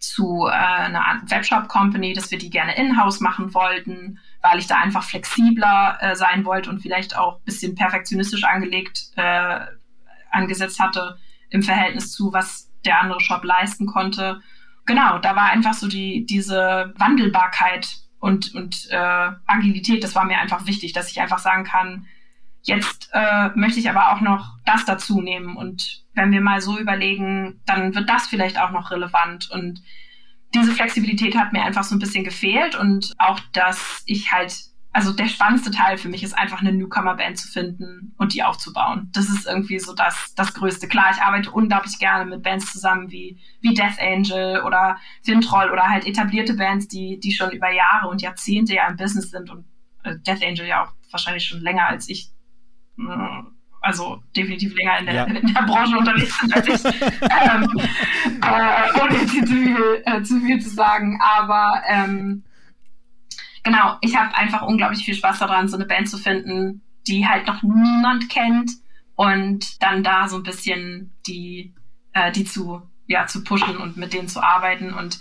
[0.00, 5.04] zu äh, einer Webshop-Company, dass wir die gerne in-house machen wollten, weil ich da einfach
[5.04, 9.60] flexibler äh, sein wollte und vielleicht auch ein bisschen perfektionistisch angelegt äh,
[10.30, 11.18] angesetzt hatte
[11.50, 14.40] im Verhältnis zu, was der andere Shop leisten konnte.
[14.86, 20.38] Genau, da war einfach so die, diese Wandelbarkeit und, und äh, Agilität, das war mir
[20.38, 22.06] einfach wichtig, dass ich einfach sagen kann,
[22.62, 25.56] jetzt äh, möchte ich aber auch noch das dazu nehmen.
[25.56, 29.50] Und wenn wir mal so überlegen, dann wird das vielleicht auch noch relevant.
[29.50, 29.82] Und
[30.54, 34.52] diese Flexibilität hat mir einfach so ein bisschen gefehlt und auch, dass ich halt
[34.92, 39.08] also der spannendste Teil für mich ist einfach eine Newcomer-Band zu finden und die aufzubauen.
[39.12, 40.88] Das ist irgendwie so das, das Größte.
[40.88, 45.88] Klar, ich arbeite unglaublich gerne mit Bands zusammen wie, wie Death Angel oder Fintroll oder
[45.88, 49.64] halt etablierte Bands, die, die schon über Jahre und Jahrzehnte ja im Business sind und
[50.02, 52.30] äh, Death Angel ja auch wahrscheinlich schon länger als ich,
[53.80, 55.24] also definitiv länger in der, ja.
[55.24, 56.84] in der Branche unterwegs sind als ich,
[57.22, 57.68] ähm,
[58.42, 61.18] äh, ohne zu viel, äh, zu viel zu sagen.
[61.22, 62.44] Aber ähm,
[63.62, 67.46] genau, ich habe einfach unglaublich viel Spaß daran, so eine Band zu finden, die halt
[67.46, 68.72] noch niemand kennt
[69.16, 71.74] und dann da so ein bisschen die,
[72.12, 74.92] äh, die zu, ja, zu pushen und mit denen zu arbeiten.
[74.92, 75.20] Und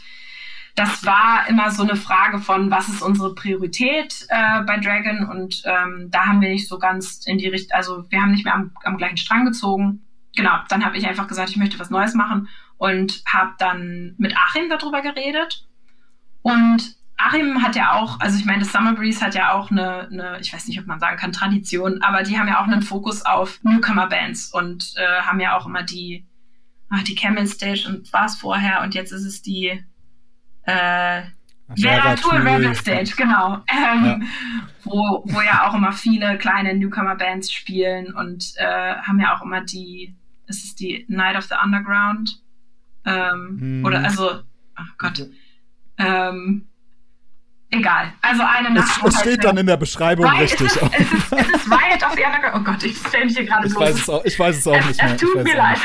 [0.80, 5.28] das war immer so eine Frage von, was ist unsere Priorität äh, bei Dragon?
[5.28, 8.46] Und ähm, da haben wir nicht so ganz in die Richtung, also wir haben nicht
[8.46, 10.06] mehr am, am gleichen Strang gezogen.
[10.38, 14.38] Genau, dann habe ich einfach gesagt, ich möchte was Neues machen und habe dann mit
[14.38, 15.68] Achim darüber geredet.
[16.44, 20.08] Und Achim hat ja auch, also ich meine, das Summer Breeze hat ja auch eine,
[20.10, 22.84] eine, ich weiß nicht, ob man sagen kann, Tradition, aber die haben ja auch einen
[22.84, 26.26] Fokus auf Newcomer-Bands und äh, haben ja auch immer die,
[26.88, 29.84] ach, die Camel Stage und war es vorher und jetzt ist es die
[30.70, 31.24] äh,
[31.76, 33.64] Vera Tour Rebel Stage, genau.
[33.68, 34.20] Ähm, ja.
[34.84, 39.62] Wo, wo ja auch immer viele kleine Newcomer-Bands spielen und äh, haben ja auch immer
[39.62, 40.16] die,
[40.48, 42.42] ist es die Night of the Underground?
[43.06, 43.86] Ähm, hm.
[43.86, 44.42] Oder also,
[44.78, 45.30] oh Gott.
[45.98, 46.69] Ähm,
[47.72, 48.14] Egal.
[48.22, 49.00] Also eine Nacht.
[49.04, 50.68] Es, es steht dann in der Beschreibung Riot, richtig.
[50.68, 52.56] Es ist, es, ist, es ist of the Underground.
[52.56, 54.86] Oh Gott, ich stelle mich hier gerade ich Weiß es auch, ich weiß es auch
[54.88, 55.14] nicht mehr.
[55.14, 55.78] Es tut mir leid.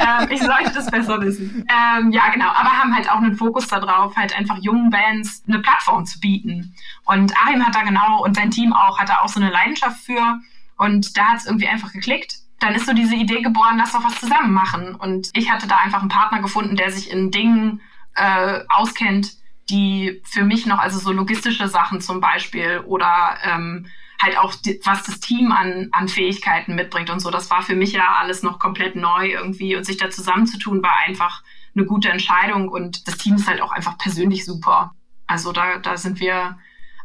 [0.00, 1.66] ähm, ich sollte das besser wissen.
[1.68, 2.48] Ähm, ja, genau.
[2.48, 6.74] Aber haben halt auch einen Fokus darauf, halt einfach jungen Bands eine Plattform zu bieten.
[7.04, 10.00] Und Achim hat da genau und sein Team auch, hat da auch so eine Leidenschaft
[10.00, 10.40] für.
[10.78, 14.02] Und da hat es irgendwie einfach geklickt dann ist so diese Idee geboren, lass doch
[14.02, 14.94] was zusammen machen.
[14.96, 17.80] Und ich hatte da einfach einen Partner gefunden, der sich in Dingen
[18.16, 19.36] äh, auskennt,
[19.70, 23.86] die für mich noch, also so logistische Sachen zum Beispiel oder ähm,
[24.20, 27.76] halt auch, die, was das Team an, an Fähigkeiten mitbringt und so, das war für
[27.76, 31.42] mich ja alles noch komplett neu irgendwie und sich da zusammenzutun war einfach
[31.76, 34.94] eine gute Entscheidung und das Team ist halt auch einfach persönlich super.
[35.26, 36.56] Also da, da sind wir,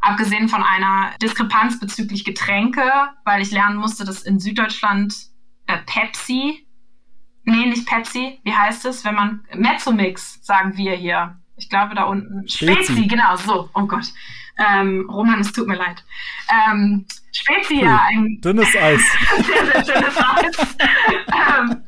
[0.03, 2.83] abgesehen von einer Diskrepanz bezüglich Getränke,
[3.23, 5.15] weil ich lernen musste, dass in Süddeutschland
[5.67, 6.67] äh, Pepsi,
[7.45, 11.39] nee, nicht Pepsi, wie heißt es, wenn man, Mezzomix, sagen wir hier.
[11.55, 12.47] Ich glaube da unten.
[12.47, 14.05] Spezi, Spezi genau, so, oh Gott.
[14.57, 16.03] Ähm, Roman, es tut mir leid.
[16.49, 18.39] Ähm, Spezi ja ein.
[18.41, 19.01] Dünnes Eis.
[19.37, 20.75] sehr, sehr dünnes Eis.
[21.33, 21.83] ähm,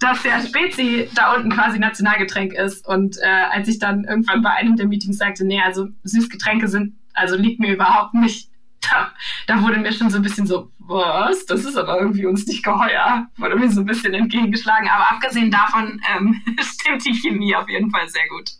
[0.00, 2.86] dass der Spezi da unten quasi Nationalgetränk ist.
[2.86, 6.94] Und äh, als ich dann irgendwann bei einem der Meetings sagte, nee, also Süßgetränke sind,
[7.12, 8.50] also liegt mir überhaupt nicht,
[8.80, 9.10] da,
[9.46, 11.44] da wurde mir schon so ein bisschen so, was?
[11.46, 13.26] Das ist aber irgendwie uns nicht geheuer.
[13.36, 14.88] Wurde mir so ein bisschen entgegengeschlagen.
[14.88, 18.50] Aber abgesehen davon ähm, stimmt die Chemie auf jeden Fall sehr gut.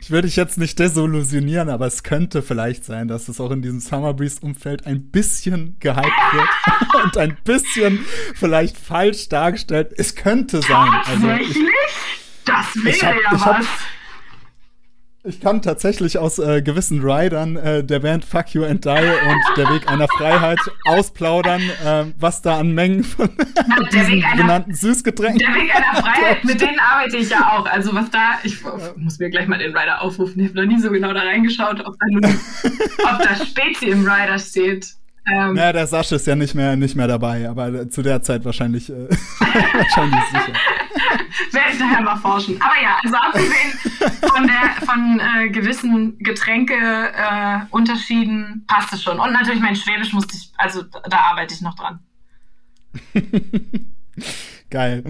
[0.00, 3.62] Ich würde dich jetzt nicht desillusionieren, aber es könnte vielleicht sein, dass es auch in
[3.62, 6.48] diesem Summer Breeze-Umfeld ein bisschen gehypt wird
[7.04, 8.04] und ein bisschen
[8.34, 9.92] vielleicht falsch dargestellt.
[9.96, 10.90] Es könnte sein.
[11.04, 11.56] Also Tatsächlich?
[11.56, 13.66] Ich, das wäre ja was.
[15.28, 19.56] Ich kann tatsächlich aus äh, gewissen Riders äh, der Band Fuck You and Die und
[19.56, 23.28] der Weg einer Freiheit ausplaudern, äh, was da an Mengen von
[23.92, 25.40] diesen einer, benannten Süßgetränken.
[25.40, 27.66] Der Weg einer Freiheit, mit denen arbeite ich ja auch.
[27.66, 28.62] Also was da, ich
[28.96, 30.40] muss mir gleich mal den Rider aufrufen.
[30.40, 32.22] Ich habe noch nie so genau da reingeschaut, ob da, nur,
[32.62, 34.94] ob da Spezi im Rider steht.
[35.28, 38.44] Ähm, ja, der Sascha ist ja nicht mehr, nicht mehr dabei, aber zu der Zeit
[38.44, 39.08] wahrscheinlich, äh,
[39.40, 40.52] wahrscheinlich sicher.
[41.52, 42.60] Werde ich nachher mal forschen.
[42.60, 43.72] Aber ja, also abgesehen
[44.20, 49.18] von, der, von äh, gewissen Getränkeunterschieden äh, passt es schon.
[49.20, 52.00] Und natürlich mein Schwäbisch musste ich, also da arbeite ich noch dran.
[54.68, 55.04] Geil.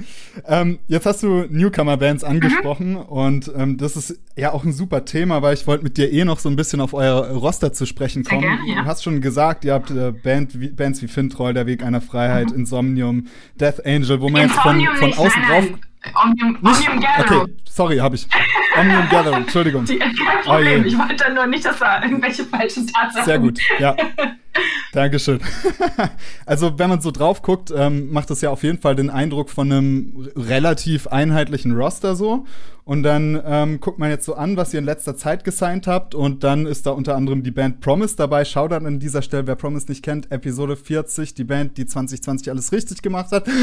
[0.46, 2.30] Ähm, jetzt hast du Newcomer-Bands mhm.
[2.30, 2.96] angesprochen mhm.
[2.96, 6.24] und ähm, das ist ja auch ein super Thema, weil ich wollte mit dir eh
[6.24, 8.42] noch so ein bisschen auf euer Roster zu sprechen kommen.
[8.42, 8.82] Gerne, ja.
[8.82, 12.02] Du hast schon gesagt, ihr habt äh, Band, wie, Bands wie Fintroll, Der Weg einer
[12.02, 12.56] Freiheit, mhm.
[12.56, 13.26] Insomnium,
[13.58, 15.64] Death Angel, wo man jetzt von, von außen drauf...
[16.22, 17.40] Omnium, Omnium Gathering.
[17.40, 18.28] Okay, sorry, habe ich.
[18.78, 19.84] Omnium Gathering, Entschuldigung.
[19.86, 23.24] Die, kein Problem, oh, ich wollte nur nicht, dass da irgendwelche falschen Tatsachen...
[23.24, 23.96] Sehr gut, ja.
[24.96, 25.40] Dankeschön.
[26.46, 29.50] also, wenn man so drauf guckt, ähm, macht das ja auf jeden Fall den Eindruck
[29.50, 32.46] von einem relativ einheitlichen Roster so.
[32.84, 36.14] Und dann ähm, guckt man jetzt so an, was ihr in letzter Zeit gesigned habt.
[36.14, 38.46] Und dann ist da unter anderem die Band Promise dabei.
[38.46, 42.48] Schaut dann an dieser Stelle, wer Promise nicht kennt, Episode 40, die Band, die 2020
[42.48, 43.46] alles richtig gemacht hat.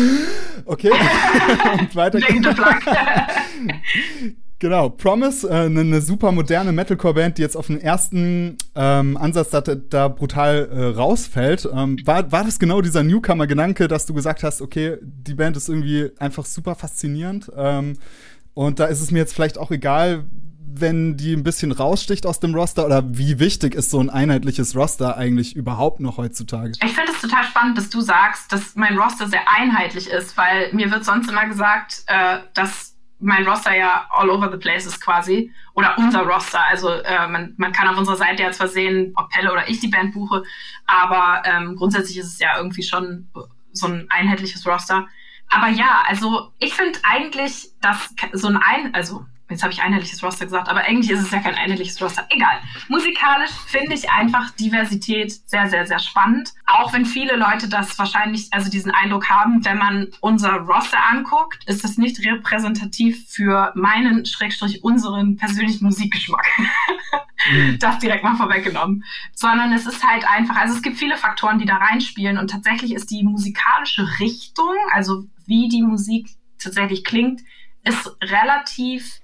[0.65, 0.91] Okay.
[1.79, 2.19] und weiter.
[4.63, 9.49] Genau, Promise, äh, eine, ne super moderne Metalcore-Band, die jetzt auf den ersten ähm, Ansatz
[9.49, 11.67] da, da brutal äh, rausfällt.
[11.75, 15.67] Ähm, war, war das genau dieser Newcomer-Gedanke, dass du gesagt hast, okay, die Band ist
[15.67, 17.97] irgendwie einfach super faszinierend ähm,
[18.53, 20.23] und da ist es mir jetzt vielleicht auch egal,
[20.65, 24.77] wenn die ein bisschen raussticht aus dem Roster oder wie wichtig ist so ein einheitliches
[24.77, 26.71] Roster eigentlich überhaupt noch heutzutage?
[26.81, 30.71] Ich finde es total spannend, dass du sagst, dass mein Roster sehr einheitlich ist, weil
[30.71, 32.92] mir wird sonst immer gesagt, äh, dass
[33.23, 35.51] mein Roster ja all over the place ist quasi.
[35.73, 36.63] Oder unser Roster.
[36.67, 39.79] Also äh, man, man kann auf unserer Seite ja zwar sehen, ob Pelle oder ich
[39.79, 40.43] die Band buche,
[40.85, 43.27] aber ähm, grundsätzlich ist es ja irgendwie schon
[43.71, 45.07] so ein einheitliches Roster.
[45.49, 50.23] Aber ja, also ich finde eigentlich, dass so ein ein, also Jetzt habe ich einheitliches
[50.23, 52.25] Roster gesagt, aber eigentlich ist es ja kein einheitliches Roster.
[52.31, 52.59] Egal.
[52.87, 56.49] Musikalisch finde ich einfach Diversität sehr, sehr, sehr spannend.
[56.65, 61.63] Auch wenn viele Leute das wahrscheinlich, also diesen Eindruck haben, wenn man unser Roster anguckt,
[61.67, 66.47] ist das nicht repräsentativ für meinen, Schrägstrich, unseren persönlichen Musikgeschmack.
[67.51, 67.77] mhm.
[67.79, 69.03] Das direkt mal vorweggenommen.
[69.35, 72.95] Sondern es ist halt einfach, also es gibt viele Faktoren, die da reinspielen und tatsächlich
[72.95, 76.27] ist die musikalische Richtung, also wie die Musik
[76.57, 77.41] tatsächlich klingt,
[77.83, 79.19] ist relativ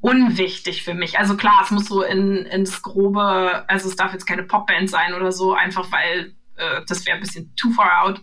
[0.00, 1.18] unwichtig für mich.
[1.18, 5.14] Also klar, es muss so in, ins Grobe, also es darf jetzt keine Popband sein
[5.14, 8.22] oder so, einfach weil äh, das wäre ein bisschen too far out.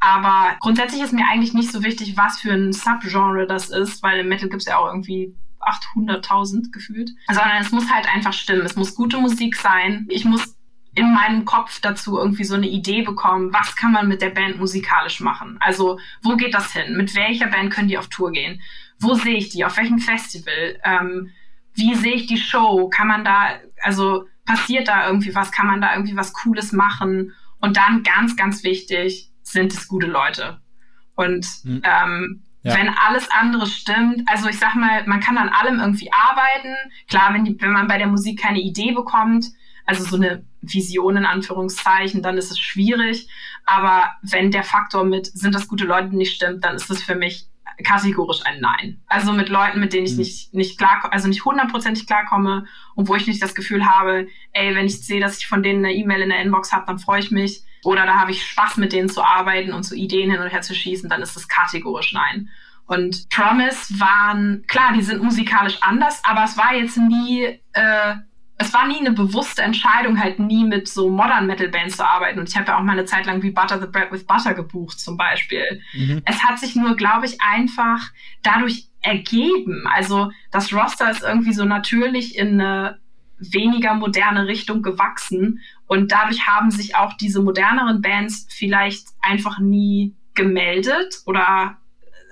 [0.00, 4.20] Aber grundsätzlich ist mir eigentlich nicht so wichtig, was für ein Subgenre das ist, weil
[4.20, 7.10] im Metal gibt es ja auch irgendwie 800.000 gefühlt.
[7.28, 8.66] Sondern es muss halt einfach stimmen.
[8.66, 10.06] Es muss gute Musik sein.
[10.10, 10.56] Ich muss
[10.94, 14.58] in meinem Kopf dazu irgendwie so eine Idee bekommen, was kann man mit der Band
[14.58, 15.56] musikalisch machen?
[15.60, 16.96] Also, wo geht das hin?
[16.96, 18.60] Mit welcher Band können die auf Tour gehen?
[19.00, 21.30] Wo sehe ich die, auf welchem Festival, ähm,
[21.74, 23.50] wie sehe ich die Show, kann man da,
[23.82, 28.36] also passiert da irgendwie was, kann man da irgendwie was Cooles machen und dann ganz,
[28.36, 30.60] ganz wichtig, sind es gute Leute.
[31.16, 31.82] Und mhm.
[31.84, 32.76] ähm, ja.
[32.76, 36.74] wenn alles andere stimmt, also ich sag mal, man kann an allem irgendwie arbeiten.
[37.08, 39.46] Klar, wenn, die, wenn man bei der Musik keine Idee bekommt,
[39.86, 43.28] also so eine Vision in Anführungszeichen, dann ist es schwierig.
[43.66, 47.14] Aber wenn der Faktor mit, sind das gute Leute nicht stimmt, dann ist es für
[47.14, 47.46] mich
[47.82, 49.00] kategorisch ein Nein.
[49.06, 50.18] Also mit Leuten, mit denen ich mhm.
[50.18, 54.74] nicht, nicht klar, also nicht hundertprozentig klarkomme und wo ich nicht das Gefühl habe, ey,
[54.74, 57.20] wenn ich sehe, dass ich von denen eine E-Mail in der Inbox habe, dann freue
[57.20, 57.62] ich mich.
[57.84, 60.62] Oder da habe ich Spaß mit denen zu arbeiten und so Ideen hin und her
[60.62, 62.48] zu schießen, dann ist das kategorisch Nein.
[62.86, 68.14] Und Promise waren, klar, die sind musikalisch anders, aber es war jetzt nie, äh,
[68.56, 72.38] es war nie eine bewusste Entscheidung, halt nie mit so Modern Metal Bands zu arbeiten.
[72.38, 74.54] Und ich habe ja auch mal eine Zeit lang wie Butter the Bread with Butter
[74.54, 75.80] gebucht, zum Beispiel.
[75.92, 76.22] Mhm.
[76.24, 78.00] Es hat sich nur, glaube ich, einfach
[78.42, 79.86] dadurch ergeben.
[79.92, 82.98] Also das Roster ist irgendwie so natürlich in eine
[83.38, 85.60] weniger moderne Richtung gewachsen.
[85.86, 91.78] Und dadurch haben sich auch diese moderneren Bands vielleicht einfach nie gemeldet oder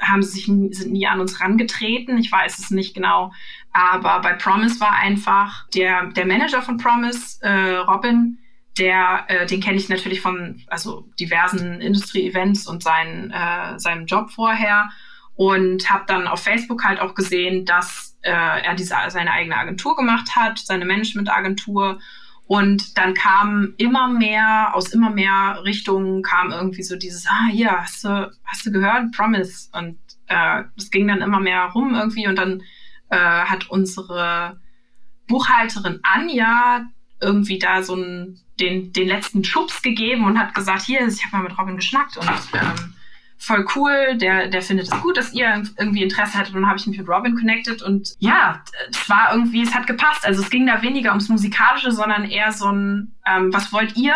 [0.01, 2.18] haben sich sind nie an uns rangetreten.
[2.18, 3.33] Ich weiß es nicht genau.
[3.73, 8.39] Aber bei Promise war einfach der, der Manager von Promise, äh, Robin,
[8.79, 14.31] der, äh, den kenne ich natürlich von also diversen Industrie-Events und seinen, äh, seinem Job
[14.31, 14.91] vorher
[15.35, 19.97] und habe dann auf Facebook halt auch gesehen, dass äh, er diese, seine eigene Agentur
[19.97, 21.99] gemacht hat, seine Management-Agentur
[22.47, 27.70] und dann kam immer mehr, aus immer mehr Richtungen kam irgendwie so dieses, ah, hier,
[27.70, 29.12] hast du, hast du gehört?
[29.12, 29.70] Promise.
[29.73, 29.97] Und
[30.27, 32.62] äh, es ging dann immer mehr rum irgendwie und dann
[33.13, 34.59] äh, hat unsere
[35.29, 36.87] Buchhalterin Anja
[37.21, 41.37] irgendwie da so einen, den, den letzten Schubs gegeben und hat gesagt, hier, ich habe
[41.37, 42.95] mal mit Robin geschnackt und ähm,
[43.37, 46.55] voll cool, der, der findet es gut, dass ihr irgendwie Interesse hattet.
[46.55, 49.87] Und dann habe ich mich mit Robin connected und ja, es war irgendwie, es hat
[49.87, 50.27] gepasst.
[50.27, 54.15] Also es ging da weniger ums Musikalische, sondern eher so ein, ähm, was wollt ihr?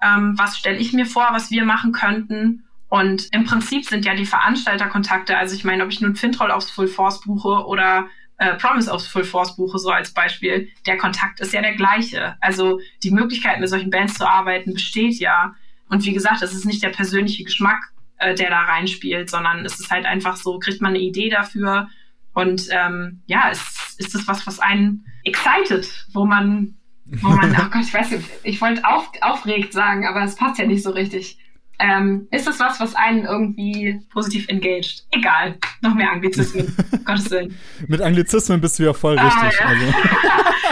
[0.00, 2.64] Ähm, was stelle ich mir vor, was wir machen könnten?
[2.88, 6.70] Und im Prinzip sind ja die Veranstalterkontakte, also ich meine, ob ich nun Fintroll aufs
[6.70, 8.06] Full Force buche oder
[8.38, 12.36] äh, Promise aufs Full Force buche, so als Beispiel, der Kontakt ist ja der gleiche.
[12.40, 15.54] Also die Möglichkeit, mit solchen Bands zu arbeiten, besteht ja.
[15.88, 19.78] Und wie gesagt, es ist nicht der persönliche Geschmack äh, der da reinspielt, sondern es
[19.78, 21.88] ist halt einfach so, kriegt man eine Idee dafür
[22.34, 26.74] und ähm, ja, ist, ist das was, was einen excited, wo man,
[27.04, 30.58] wo man, oh Gott, ich weiß nicht, ich wollte auf, aufregt sagen, aber es passt
[30.58, 31.38] ja nicht so richtig.
[31.80, 35.06] Ähm, ist es was, was einen irgendwie positiv engaged?
[35.12, 35.58] Egal.
[35.80, 36.74] Noch mehr Anglizismen.
[37.04, 37.56] Gottes Willen.
[37.86, 39.60] Mit Anglizismen bist du ja voll ah, richtig.
[39.60, 39.66] Ja.
[39.66, 39.86] Also.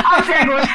[0.05, 0.69] ah, sehr gut.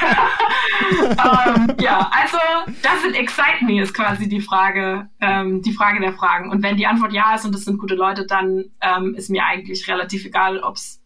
[1.19, 2.37] um, ähm, ja, also
[2.81, 6.49] does it excite me ist quasi die Frage, ähm, die Frage der Fragen.
[6.49, 9.45] Und wenn die Antwort ja ist und es sind gute Leute, dann ähm, ist mir
[9.45, 11.01] eigentlich relativ egal, ob es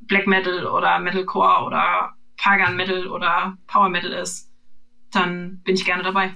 [0.00, 4.50] Black Metal oder Metalcore oder Pagan Metal oder Power Metal ist.
[5.12, 6.32] Dann bin ich gerne dabei.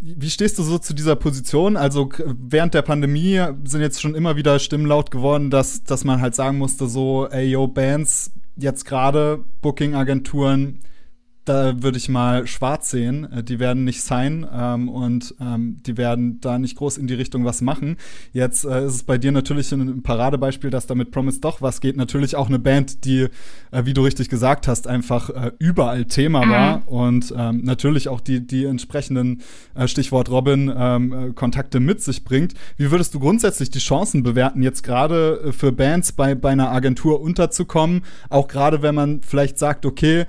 [0.00, 1.76] Wie stehst du so zu dieser Position?
[1.76, 6.20] Also während der Pandemie sind jetzt schon immer wieder Stimmen laut geworden, dass, dass man
[6.20, 10.80] halt sagen musste, so, ey, yo, Bands, jetzt gerade Booking-Agenturen,
[11.48, 13.30] da würde ich mal schwarz sehen.
[13.32, 17.14] Äh, die werden nicht sein ähm, und ähm, die werden da nicht groß in die
[17.14, 17.96] Richtung was machen.
[18.32, 21.80] Jetzt äh, ist es bei dir natürlich ein Paradebeispiel, dass da mit Promise doch was
[21.80, 21.96] geht.
[21.96, 23.28] Natürlich auch eine Band, die,
[23.70, 26.50] äh, wie du richtig gesagt hast, einfach äh, überall Thema mhm.
[26.50, 29.42] war und ähm, natürlich auch die, die entsprechenden,
[29.74, 32.54] äh, Stichwort Robin, ähm, äh, Kontakte mit sich bringt.
[32.76, 37.20] Wie würdest du grundsätzlich die Chancen bewerten, jetzt gerade für Bands bei, bei einer Agentur
[37.20, 38.02] unterzukommen?
[38.28, 40.26] Auch gerade wenn man vielleicht sagt, okay,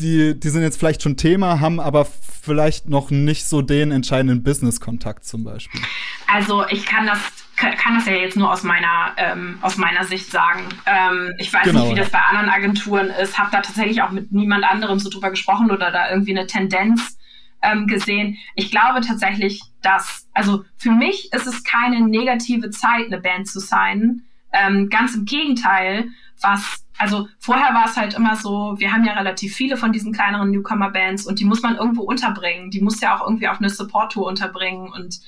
[0.00, 2.06] die, die sind jetzt vielleicht schon Thema, haben aber
[2.42, 5.80] vielleicht noch nicht so den entscheidenden Business-Kontakt zum Beispiel.
[6.26, 7.18] Also ich kann das
[7.58, 10.62] kann das ja jetzt nur aus meiner ähm, aus meiner Sicht sagen.
[10.86, 13.36] Ähm, ich weiß genau, nicht, wie das bei anderen Agenturen ist.
[13.36, 17.18] Habe da tatsächlich auch mit niemand anderem so drüber gesprochen oder da irgendwie eine Tendenz
[17.62, 18.36] ähm, gesehen.
[18.54, 23.58] Ich glaube tatsächlich, dass also für mich ist es keine negative Zeit, eine Band zu
[23.58, 24.22] sein.
[24.52, 26.08] Ähm, ganz im Gegenteil,
[26.40, 30.12] was also vorher war es halt immer so, wir haben ja relativ viele von diesen
[30.12, 32.70] kleineren Newcomer-Bands und die muss man irgendwo unterbringen.
[32.70, 35.20] Die muss ja auch irgendwie auf eine Support-Tour unterbringen und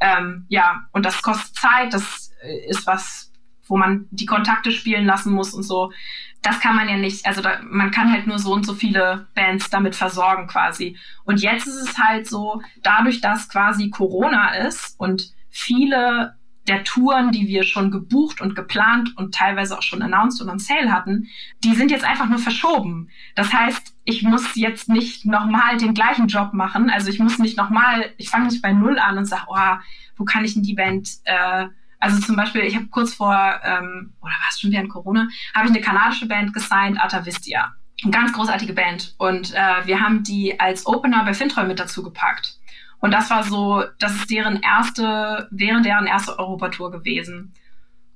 [0.00, 3.30] ähm, ja, und das kostet Zeit, das äh, ist was,
[3.66, 5.92] wo man die Kontakte spielen lassen muss und so.
[6.40, 9.26] Das kann man ja nicht, also da, man kann halt nur so und so viele
[9.34, 10.96] Bands damit versorgen quasi.
[11.24, 16.37] Und jetzt ist es halt so, dadurch, dass quasi Corona ist und viele
[16.68, 20.58] der Touren, die wir schon gebucht und geplant und teilweise auch schon announced und on
[20.58, 21.28] sale hatten,
[21.64, 23.08] die sind jetzt einfach nur verschoben.
[23.34, 26.90] Das heißt, ich muss jetzt nicht nochmal den gleichen Job machen.
[26.90, 29.76] Also ich muss nicht nochmal, ich fange nicht bei Null an und sage, oh,
[30.16, 31.66] wo kann ich denn die Band, äh,
[32.00, 35.66] also zum Beispiel, ich habe kurz vor, ähm, oder war es schon während Corona, habe
[35.66, 37.74] ich eine kanadische Band gesigned, Atavistia.
[38.02, 39.14] Eine ganz großartige Band.
[39.18, 42.58] Und äh, wir haben die als Opener bei Fintroll mit dazu gepackt.
[43.00, 47.54] Und das war so, das ist deren erste, während deren erste Europatour gewesen.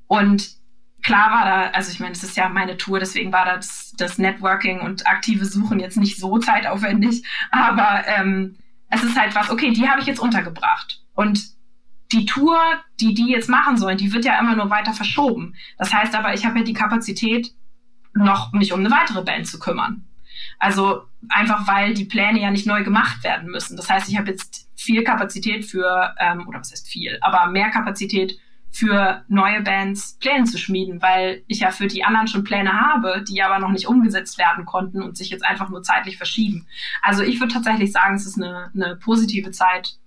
[0.08, 0.56] Und
[1.02, 4.18] klar war da, also ich meine, es ist ja meine Tour, deswegen war das, das
[4.18, 8.56] Networking und aktive Suchen jetzt nicht so zeitaufwendig, aber ähm,
[8.88, 11.02] es ist halt was, okay, die habe ich jetzt untergebracht.
[11.14, 11.52] Und
[12.12, 12.58] die Tour,
[13.00, 15.54] die die jetzt machen sollen, die wird ja immer nur weiter verschoben.
[15.78, 17.52] Das heißt aber, ich habe ja die Kapazität,
[18.14, 20.04] noch mich um eine weitere Band zu kümmern.
[20.58, 23.76] Also einfach, weil die Pläne ja nicht neu gemacht werden müssen.
[23.76, 27.70] Das heißt, ich habe jetzt viel Kapazität für, ähm, oder was heißt viel, aber mehr
[27.70, 28.38] Kapazität
[28.72, 33.22] für neue Bands Pläne zu schmieden, weil ich ja für die anderen schon Pläne habe,
[33.22, 36.66] die aber noch nicht umgesetzt werden konnten und sich jetzt einfach nur zeitlich verschieben.
[37.02, 39.98] Also ich würde tatsächlich sagen, es ist eine, eine positive Zeit.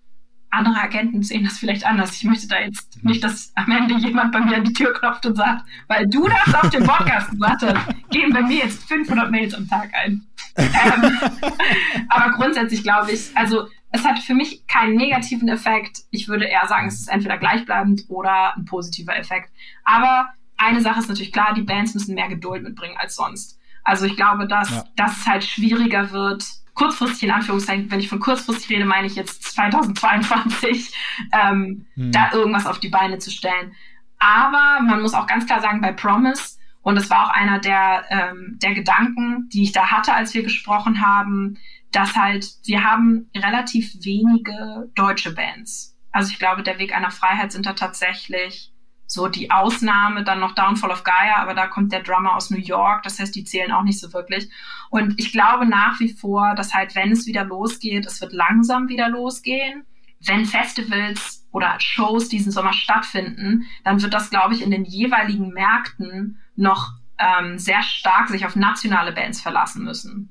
[0.49, 2.15] Andere Agenten sehen das vielleicht anders.
[2.15, 5.25] Ich möchte da jetzt nicht, dass am Ende jemand bei mir an die Tür klopft
[5.25, 9.29] und sagt, weil du das auf dem Podcast gesagt hast, geben bei mir jetzt 500
[9.31, 10.25] Mails am Tag ein.
[10.57, 11.19] ähm,
[12.09, 16.03] aber grundsätzlich glaube ich, also es hat für mich keinen negativen Effekt.
[16.11, 19.51] Ich würde eher sagen, es ist entweder gleichbleibend oder ein positiver Effekt.
[19.83, 23.59] Aber eine Sache ist natürlich klar, die Bands müssen mehr Geduld mitbringen als sonst.
[23.83, 24.83] Also ich glaube, dass, ja.
[24.95, 26.45] dass es halt schwieriger wird,
[26.75, 30.93] kurzfristig in Anführungszeichen, wenn ich von kurzfristig rede, meine ich jetzt 2022,
[31.31, 32.11] ähm, hm.
[32.11, 33.73] da irgendwas auf die Beine zu stellen.
[34.19, 38.05] Aber man muss auch ganz klar sagen, bei Promise, und das war auch einer der,
[38.09, 41.57] ähm, der Gedanken, die ich da hatte, als wir gesprochen haben,
[41.91, 45.95] dass halt, wir haben relativ wenige deutsche Bands.
[46.11, 48.71] Also ich glaube, der Weg einer Freiheit sind da tatsächlich
[49.07, 52.59] so die Ausnahme, dann noch Downfall of Gaia, aber da kommt der Drummer aus New
[52.59, 54.49] York, das heißt, die zählen auch nicht so wirklich.
[54.89, 58.87] Und ich glaube nach wie vor, dass halt, wenn es wieder losgeht, es wird langsam
[58.87, 59.85] wieder losgehen.
[60.21, 65.49] Wenn Festivals oder Shows diesen Sommer stattfinden, dann wird das, glaube ich, in den jeweiligen
[65.49, 70.29] Märkten noch ähm, sehr stark sich auf nationale Bands verlassen müssen.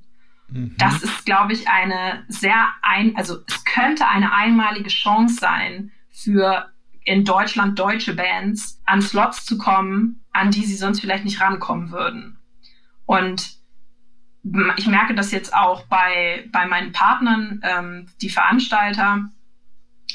[0.49, 0.75] Mhm.
[0.79, 6.71] Das ist, glaube ich, eine sehr ein, also es könnte eine einmalige Chance sein für
[7.05, 11.91] in Deutschland deutsche Bands an Slots zu kommen, an die sie sonst vielleicht nicht rankommen
[11.91, 12.39] würden.
[13.07, 13.59] Und
[14.77, 19.31] ich merke das jetzt auch bei, bei meinen Partnern, ähm, die Veranstalter,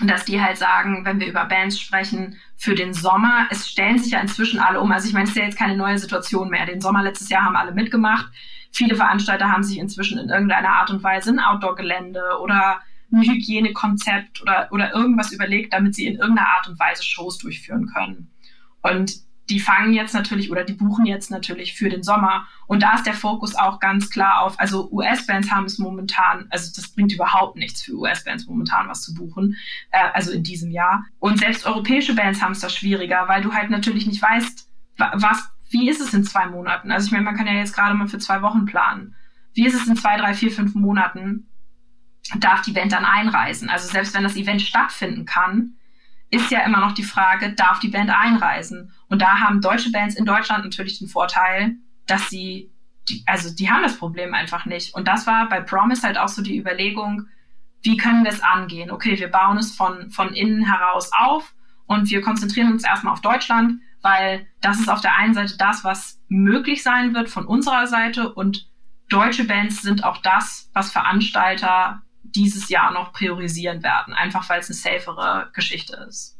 [0.01, 4.11] dass die halt sagen, wenn wir über Bands sprechen, für den Sommer, es stellen sich
[4.11, 4.91] ja inzwischen alle um.
[4.91, 6.65] Also ich meine, es ist ja jetzt keine neue Situation mehr.
[6.65, 8.27] Den Sommer letztes Jahr haben alle mitgemacht.
[8.71, 12.79] Viele Veranstalter haben sich inzwischen in irgendeiner Art und Weise ein Outdoor-Gelände oder
[13.11, 17.87] ein Hygienekonzept oder, oder irgendwas überlegt, damit sie in irgendeiner Art und Weise Shows durchführen
[17.87, 18.31] können.
[18.81, 19.13] Und
[19.49, 22.47] die fangen jetzt natürlich oder die buchen jetzt natürlich für den Sommer.
[22.67, 26.71] Und da ist der Fokus auch ganz klar auf, also US-Bands haben es momentan, also
[26.75, 29.57] das bringt überhaupt nichts für US-Bands momentan was zu buchen,
[29.91, 31.03] äh, also in diesem Jahr.
[31.17, 35.49] Und selbst europäische Bands haben es da schwieriger, weil du halt natürlich nicht weißt, was
[35.69, 36.91] wie ist es in zwei Monaten?
[36.91, 39.15] Also ich meine, man kann ja jetzt gerade mal für zwei Wochen planen.
[39.53, 41.47] Wie ist es in zwei, drei, vier, fünf Monaten?
[42.37, 43.69] Darf die Band dann einreisen?
[43.69, 45.75] Also selbst wenn das Event stattfinden kann,
[46.29, 48.93] ist ja immer noch die Frage, darf die Band einreisen?
[49.07, 52.71] Und da haben deutsche Bands in Deutschland natürlich den Vorteil, dass sie,
[53.09, 54.93] die, also die haben das Problem einfach nicht.
[54.93, 57.27] Und das war bei Promise halt auch so die Überlegung,
[57.81, 58.91] wie können wir es angehen?
[58.91, 61.55] Okay, wir bauen es von, von innen heraus auf
[61.87, 65.83] und wir konzentrieren uns erstmal auf Deutschland weil das ist auf der einen Seite das,
[65.83, 68.69] was möglich sein wird von unserer Seite und
[69.09, 72.03] deutsche Bands sind auch das, was Veranstalter
[72.35, 76.35] dieses Jahr noch priorisieren werden, einfach weil es eine safere Geschichte ist.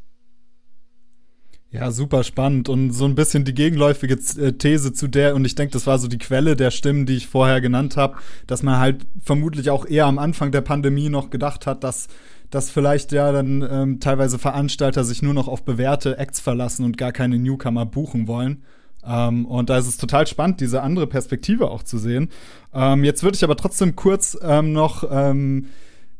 [1.72, 5.54] Ja, super spannend und so ein bisschen die gegenläufige äh, These zu der, und ich
[5.54, 8.18] denke, das war so die Quelle der Stimmen, die ich vorher genannt habe,
[8.48, 12.08] dass man halt vermutlich auch eher am Anfang der Pandemie noch gedacht hat, dass
[12.50, 16.98] dass vielleicht ja dann ähm, teilweise Veranstalter sich nur noch auf bewährte Acts verlassen und
[16.98, 18.64] gar keine Newcomer buchen wollen.
[19.06, 22.30] Ähm, und da ist es total spannend, diese andere Perspektive auch zu sehen.
[22.74, 25.68] Ähm, jetzt würde ich aber trotzdem kurz ähm, noch ähm,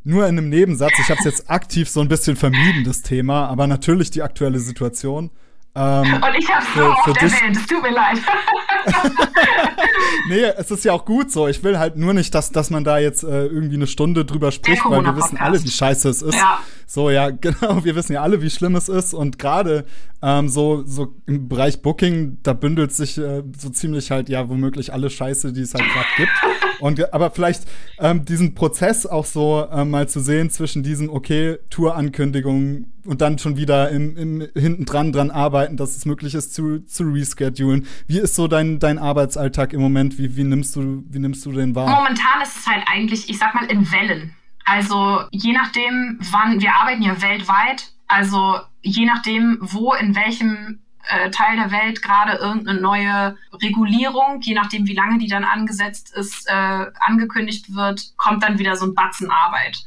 [0.02, 3.46] nur in einem Nebensatz, ich habe es jetzt aktiv so ein bisschen vermieden, das Thema,
[3.48, 5.30] aber natürlich die aktuelle Situation.
[5.74, 8.18] Ähm, und ich habe so oft erwähnt, es tut mir leid.
[10.28, 11.46] nee, es ist ja auch gut so.
[11.48, 14.50] Ich will halt nur nicht, dass, dass man da jetzt äh, irgendwie eine Stunde drüber
[14.50, 16.34] spricht, weil wir wissen alle, wie scheiße es ist.
[16.34, 16.58] Ja.
[16.86, 19.14] So, ja, genau, wir wissen ja alle, wie schlimm es ist.
[19.14, 19.84] Und gerade
[20.22, 24.92] ähm, so, so im Bereich Booking, da bündelt sich äh, so ziemlich halt, ja, womöglich
[24.92, 26.32] alle Scheiße, die es halt gerade gibt.
[26.80, 27.64] Und aber vielleicht
[27.98, 33.38] ähm, diesen Prozess auch so äh, mal zu sehen zwischen diesen, okay, Tour-Ankündigungen und dann
[33.38, 37.86] schon wieder im, im hinten dran dran arbeiten, dass es möglich ist zu, zu reschedulen.
[38.06, 40.18] Wie ist so dein, dein Arbeitsalltag im Moment?
[40.18, 41.88] Wie, wie nimmst du, wie nimmst du den wahr?
[41.88, 44.34] Momentan ist es halt eigentlich, ich sag mal, in Wellen.
[44.64, 50.80] Also je nachdem, wann, wir arbeiten ja weltweit, also je nachdem, wo, in welchem
[51.10, 56.14] äh, Teil der Welt gerade irgendeine neue Regulierung, je nachdem, wie lange die dann angesetzt
[56.14, 59.78] ist, äh, angekündigt wird, kommt dann wieder so ein Batzen Arbeit.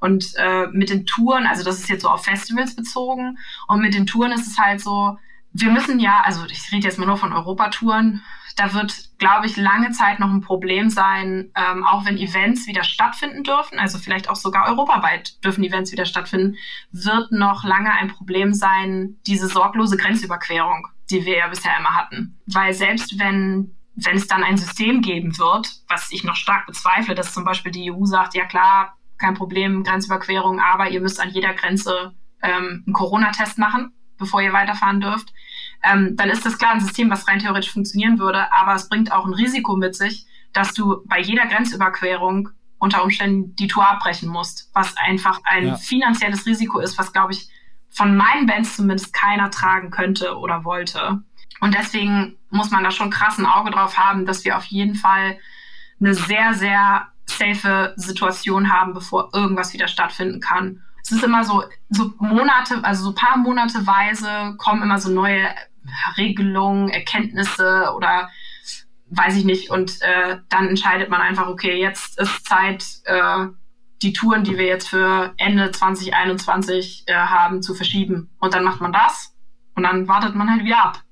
[0.00, 3.94] Und äh, mit den Touren, also das ist jetzt so auf Festivals bezogen, und mit
[3.94, 5.18] den Touren ist es halt so,
[5.52, 8.22] wir müssen ja, also ich rede jetzt mal nur von Europatouren,
[8.56, 12.84] da wird, glaube ich, lange Zeit noch ein Problem sein, ähm, auch wenn Events wieder
[12.84, 16.56] stattfinden dürfen, also vielleicht auch sogar europaweit dürfen Events wieder stattfinden,
[16.90, 22.38] wird noch lange ein Problem sein, diese sorglose Grenzüberquerung, die wir ja bisher immer hatten.
[22.46, 27.14] Weil selbst wenn wenn es dann ein System geben wird, was ich noch stark bezweifle,
[27.14, 31.30] dass zum Beispiel die EU sagt, ja klar, kein Problem, Grenzüberquerung, aber ihr müsst an
[31.30, 35.32] jeder Grenze ähm, einen Corona-Test machen, bevor ihr weiterfahren dürft,
[35.82, 39.12] ähm, dann ist das klar ein System, was rein theoretisch funktionieren würde, aber es bringt
[39.12, 44.28] auch ein Risiko mit sich, dass du bei jeder Grenzüberquerung unter Umständen die Tour abbrechen
[44.28, 45.76] musst, was einfach ein ja.
[45.76, 47.48] finanzielles Risiko ist, was, glaube ich,
[47.90, 51.22] von meinen Bands zumindest keiner tragen könnte oder wollte.
[51.60, 54.94] Und deswegen muss man da schon krass ein Auge drauf haben, dass wir auf jeden
[54.94, 55.38] Fall
[56.00, 60.82] eine sehr, sehr safe Situation haben, bevor irgendwas wieder stattfinden kann.
[61.04, 65.48] Es ist immer so, so Monate, also so paar Monateweise kommen immer so neue
[66.16, 68.30] Regelungen, Erkenntnisse oder
[69.10, 69.70] weiß ich nicht.
[69.70, 73.46] Und äh, dann entscheidet man einfach, okay, jetzt ist Zeit, äh,
[74.02, 78.30] die Touren, die wir jetzt für Ende 2021 äh, haben, zu verschieben.
[78.40, 79.34] Und dann macht man das
[79.74, 81.02] und dann wartet man halt wieder ab.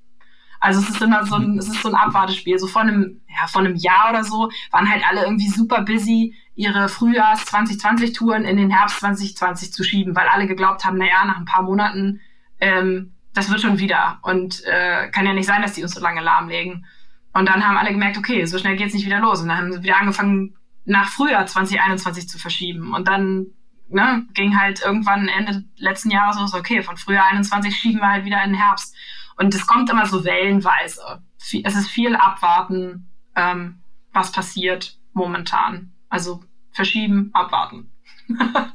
[0.59, 2.59] Also es ist immer so ein, es ist so ein Abwartespiel.
[2.59, 6.35] So vor einem, ja, vor einem Jahr oder so waren halt alle irgendwie super busy,
[6.55, 11.25] ihre Frühjahrs 2020 Touren in den Herbst 2020 zu schieben, weil alle geglaubt haben, naja,
[11.25, 12.21] nach ein paar Monaten,
[12.59, 14.19] ähm, das wird schon wieder.
[14.23, 16.85] Und äh, kann ja nicht sein, dass die uns so lange lahmlegen.
[17.33, 19.41] Und dann haben alle gemerkt, okay, so schnell geht's nicht wieder los.
[19.41, 20.55] Und dann haben sie wieder angefangen,
[20.85, 22.93] nach Frühjahr 2021 zu verschieben.
[22.93, 23.47] Und dann
[23.87, 28.25] ne, ging halt irgendwann Ende letzten Jahres los, okay, von Frühjahr 21 schieben wir halt
[28.25, 28.95] wieder in den Herbst.
[29.37, 31.23] Und es kommt immer so wellenweise.
[31.37, 35.93] Es ist viel abwarten, ähm, was passiert momentan.
[36.09, 37.91] Also verschieben, abwarten.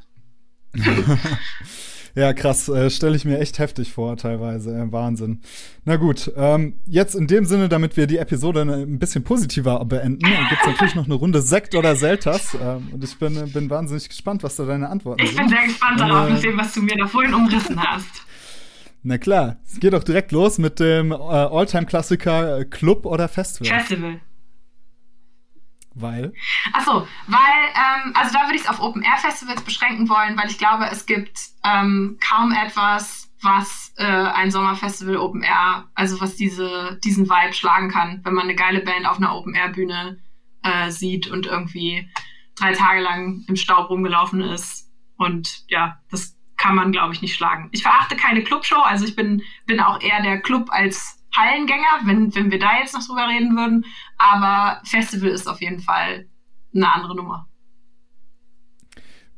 [2.16, 2.68] Ja, krass.
[2.70, 4.70] Äh, Stelle ich mir echt heftig vor, teilweise.
[4.70, 5.42] Äh, Wahnsinn.
[5.84, 10.24] Na gut, ähm, jetzt in dem Sinne, damit wir die Episode ein bisschen positiver beenden,
[10.24, 12.56] gibt es natürlich noch eine Runde Sekt oder Selters.
[12.60, 15.40] Ähm, und ich bin, bin wahnsinnig gespannt, was da deine Antworten ich sind.
[15.40, 18.08] Ich bin sehr gespannt darauf, äh, dem, was du mir da vorhin umrissen hast.
[19.02, 23.78] Na klar, es geht doch direkt los mit dem äh, Alltime-Klassiker äh, Club oder Festival.
[23.78, 24.20] Festival.
[25.98, 26.34] Weil?
[26.74, 27.38] Achso, weil,
[27.74, 31.40] ähm, also da würde ich es auf Open-Air-Festivals beschränken wollen, weil ich glaube, es gibt
[31.64, 38.20] ähm, kaum etwas, was äh, ein Sommerfestival Open-Air, also was diese, diesen Vibe schlagen kann,
[38.24, 40.18] wenn man eine geile Band auf einer Open-Air-Bühne
[40.62, 42.10] äh, sieht und irgendwie
[42.56, 44.90] drei Tage lang im Staub rumgelaufen ist.
[45.16, 47.70] Und ja, das kann man, glaube ich, nicht schlagen.
[47.72, 52.34] Ich verachte keine Clubshow, also ich bin, bin auch eher der Club als Hallengänger, wenn,
[52.34, 53.84] wenn wir da jetzt noch drüber reden würden.
[54.18, 56.26] Aber Festival ist auf jeden Fall
[56.74, 57.48] eine andere Nummer.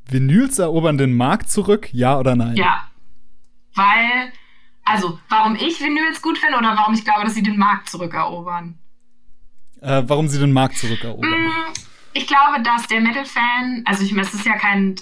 [0.06, 2.56] Vinyls erobern den Markt zurück, ja oder nein?
[2.56, 2.90] Ja.
[3.74, 4.32] Weil,
[4.84, 8.78] also, warum ich Vinyls gut finde oder warum ich glaube, dass sie den Markt zurückerobern?
[9.80, 11.30] Äh, warum sie den Markt zurückerobern?
[11.30, 11.52] Mm,
[12.14, 14.96] ich glaube, dass der Metal-Fan, also ich meine, es ist ja kein,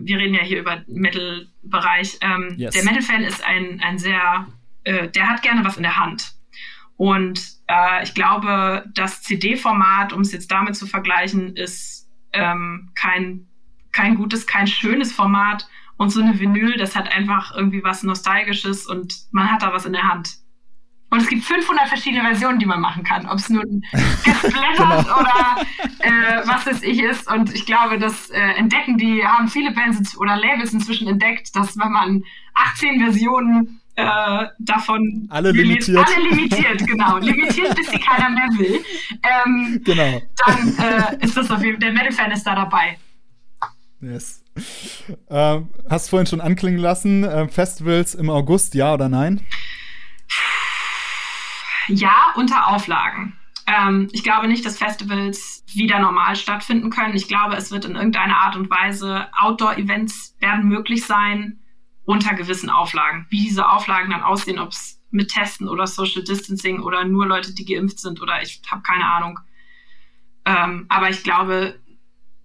[0.00, 2.72] wir reden ja hier über Metal-Bereich, ähm, yes.
[2.72, 4.46] der Metal-Fan ist ein, ein sehr,
[4.84, 6.34] äh, der hat gerne was in der Hand.
[6.96, 13.46] Und äh, ich glaube, das CD-Format, um es jetzt damit zu vergleichen, ist ähm, kein,
[13.92, 15.66] kein gutes, kein schönes Format.
[15.96, 19.86] Und so eine Vinyl, das hat einfach irgendwie was Nostalgisches und man hat da was
[19.86, 20.42] in der Hand.
[21.12, 23.28] Und es gibt 500 verschiedene Versionen, die man machen kann.
[23.28, 24.98] Ob es nur ein genau.
[24.98, 25.58] oder
[25.98, 27.30] äh, was es ich ist.
[27.30, 31.78] Und ich glaube, das äh, entdecken die, haben viele Bands oder Labels inzwischen entdeckt, dass
[31.78, 32.24] wenn man
[32.54, 36.06] 18 Versionen äh, davon alle limitiert.
[36.06, 37.18] Alle limitiert, genau.
[37.18, 38.80] limitiert, bis sie keiner mehr will.
[39.22, 40.22] Ähm, genau.
[40.46, 42.98] Dann äh, ist das auf jeden Fall, der Metal-Fan ist da dabei.
[44.00, 44.42] Yes.
[45.30, 49.40] Ähm, hast vorhin schon anklingen lassen, äh, Festivals im August, ja oder nein?
[51.88, 53.36] Ja, unter Auflagen.
[53.66, 57.14] Ähm, ich glaube nicht, dass Festivals wieder normal stattfinden können.
[57.14, 61.61] Ich glaube, es wird in irgendeiner Art und Weise Outdoor-Events werden möglich sein
[62.04, 63.26] unter gewissen Auflagen.
[63.30, 67.54] Wie diese Auflagen dann aussehen, ob es mit Testen oder Social Distancing oder nur Leute,
[67.54, 69.38] die geimpft sind oder ich habe keine Ahnung.
[70.44, 71.78] Ähm, aber ich glaube,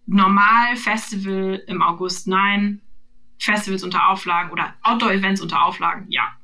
[0.06, 2.82] normal Festival im August nein,
[3.40, 6.37] Festivals unter Auflagen oder Outdoor-Events unter Auflagen ja.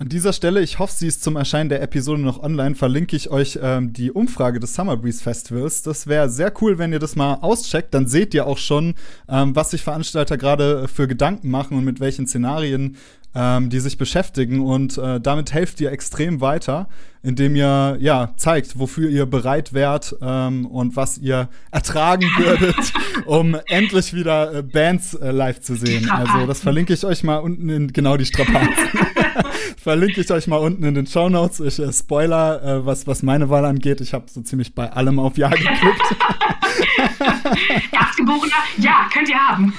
[0.00, 3.30] An dieser Stelle, ich hoffe, sie ist zum Erscheinen der Episode noch online, verlinke ich
[3.30, 5.82] euch ähm, die Umfrage des Summer Breeze Festivals.
[5.82, 7.92] Das wäre sehr cool, wenn ihr das mal auscheckt.
[7.94, 8.94] Dann seht ihr auch schon,
[9.28, 12.96] ähm, was sich Veranstalter gerade für Gedanken machen und mit welchen Szenarien
[13.34, 14.60] ähm, die sich beschäftigen.
[14.60, 16.88] Und äh, damit helft ihr extrem weiter,
[17.24, 22.92] indem ihr ja zeigt, wofür ihr bereit wärt ähm, und was ihr ertragen würdet,
[23.26, 26.08] um endlich wieder äh, Bands äh, live zu sehen.
[26.08, 28.68] Also das verlinke ich euch mal unten in genau die Strapazen.
[29.82, 31.60] verlinke ich euch mal unten in den Show Notes.
[31.60, 34.00] Ich äh, Spoiler, äh, was, was meine Wahl angeht.
[34.00, 35.78] Ich habe so ziemlich bei allem auf Ja geklickt.
[37.92, 39.72] Erstgeborener, ja, könnt ihr haben.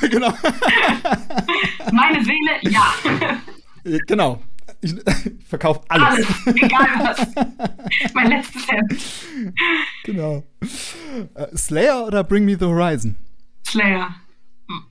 [0.10, 0.32] genau.
[1.92, 2.94] Meine Seele, ja.
[4.06, 4.42] Genau.
[4.80, 6.06] Ich, ich verkaufe alles.
[6.06, 7.26] Alles, egal was.
[8.14, 8.94] mein letztes Hemd.
[10.04, 10.44] Genau.
[10.62, 13.16] Uh, Slayer oder Bring Me the Horizon?
[13.66, 14.14] Slayer.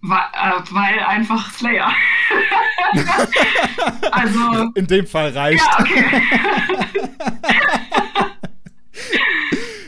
[0.02, 1.94] Weil einfach Slayer.
[4.12, 4.72] also.
[4.76, 5.66] In dem Fall reicht.
[5.66, 6.22] Ja, okay.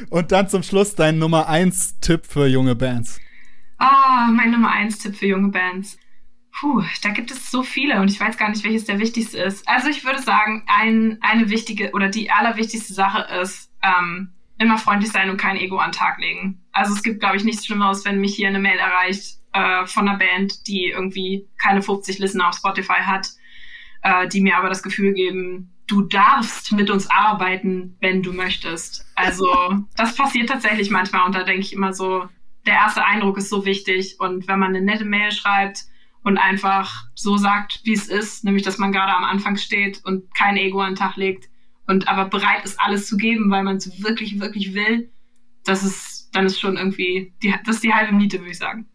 [0.10, 3.20] Und dann zum Schluss dein Nummer 1 Tipp für junge Bands.
[3.78, 5.98] Ah, mein Nummer 1 Tipp für junge Bands.
[6.60, 9.68] Puh, da gibt es so viele und ich weiß gar nicht, welches der wichtigste ist.
[9.68, 15.12] Also ich würde sagen, ein, eine wichtige oder die allerwichtigste Sache ist, ähm, immer freundlich
[15.12, 16.66] sein und kein Ego an den Tag legen.
[16.72, 20.08] Also es gibt, glaube ich, nichts Schlimmeres, wenn mich hier eine Mail erreicht äh, von
[20.08, 23.30] einer Band, die irgendwie keine 50 Listener auf Spotify hat,
[24.04, 29.06] äh, die mir aber das Gefühl geben, du darfst mit uns arbeiten, wenn du möchtest.
[29.16, 29.48] Also
[29.96, 32.30] das passiert tatsächlich manchmal und da denke ich immer so,
[32.68, 35.86] der erste Eindruck ist so wichtig und wenn man eine nette Mail schreibt
[36.24, 40.36] und einfach so sagt, wie es ist, nämlich dass man gerade am Anfang steht und
[40.36, 41.50] kein Ego an den Tag legt
[41.88, 45.10] und aber bereit ist, alles zu geben, weil man es wirklich, wirklich will,
[45.64, 48.88] das ist, dann ist schon irgendwie, die, das ist die halbe Miete, würde ich sagen.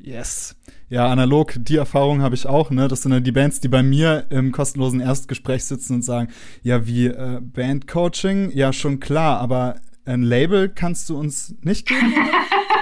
[0.00, 0.56] Yes.
[0.88, 2.88] Ja, analog, die Erfahrung habe ich auch, ne?
[2.88, 6.28] Das sind dann die Bands, die bei mir im kostenlosen Erstgespräch sitzen und sagen,
[6.62, 12.14] ja, wie äh, Bandcoaching, ja, schon klar, aber ein Label kannst du uns nicht geben?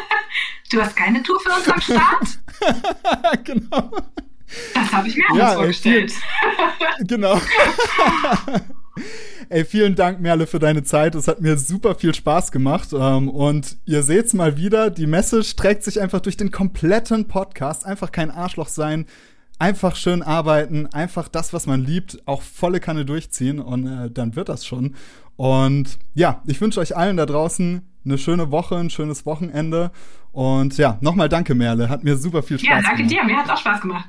[0.71, 3.45] du hast keine Tour für uns am Start?
[3.45, 3.91] genau.
[4.75, 6.13] Das habe ich mir anders ja, vorgestellt.
[6.13, 7.41] Viel, genau.
[9.49, 11.15] Ey, vielen Dank, Merle, für deine Zeit.
[11.15, 12.89] Es hat mir super viel Spaß gemacht.
[12.93, 17.87] Ähm, und ihr seht's mal wieder, die Message trägt sich einfach durch den kompletten Podcast.
[17.87, 19.07] Einfach kein Arschloch sein.
[19.59, 24.37] Einfach schön arbeiten, einfach das, was man liebt, auch volle Kanne durchziehen und äh, dann
[24.37, 24.97] wird das schon.
[25.37, 29.93] Und ja, ich wünsche euch allen da draußen eine schöne Woche, ein schönes Wochenende.
[30.33, 31.89] Und ja, nochmal danke, Merle.
[31.89, 32.83] Hat mir super viel Spaß gemacht.
[32.83, 33.29] Ja, danke gemacht.
[33.29, 33.35] dir.
[33.35, 34.09] Mir hat auch Spaß gemacht.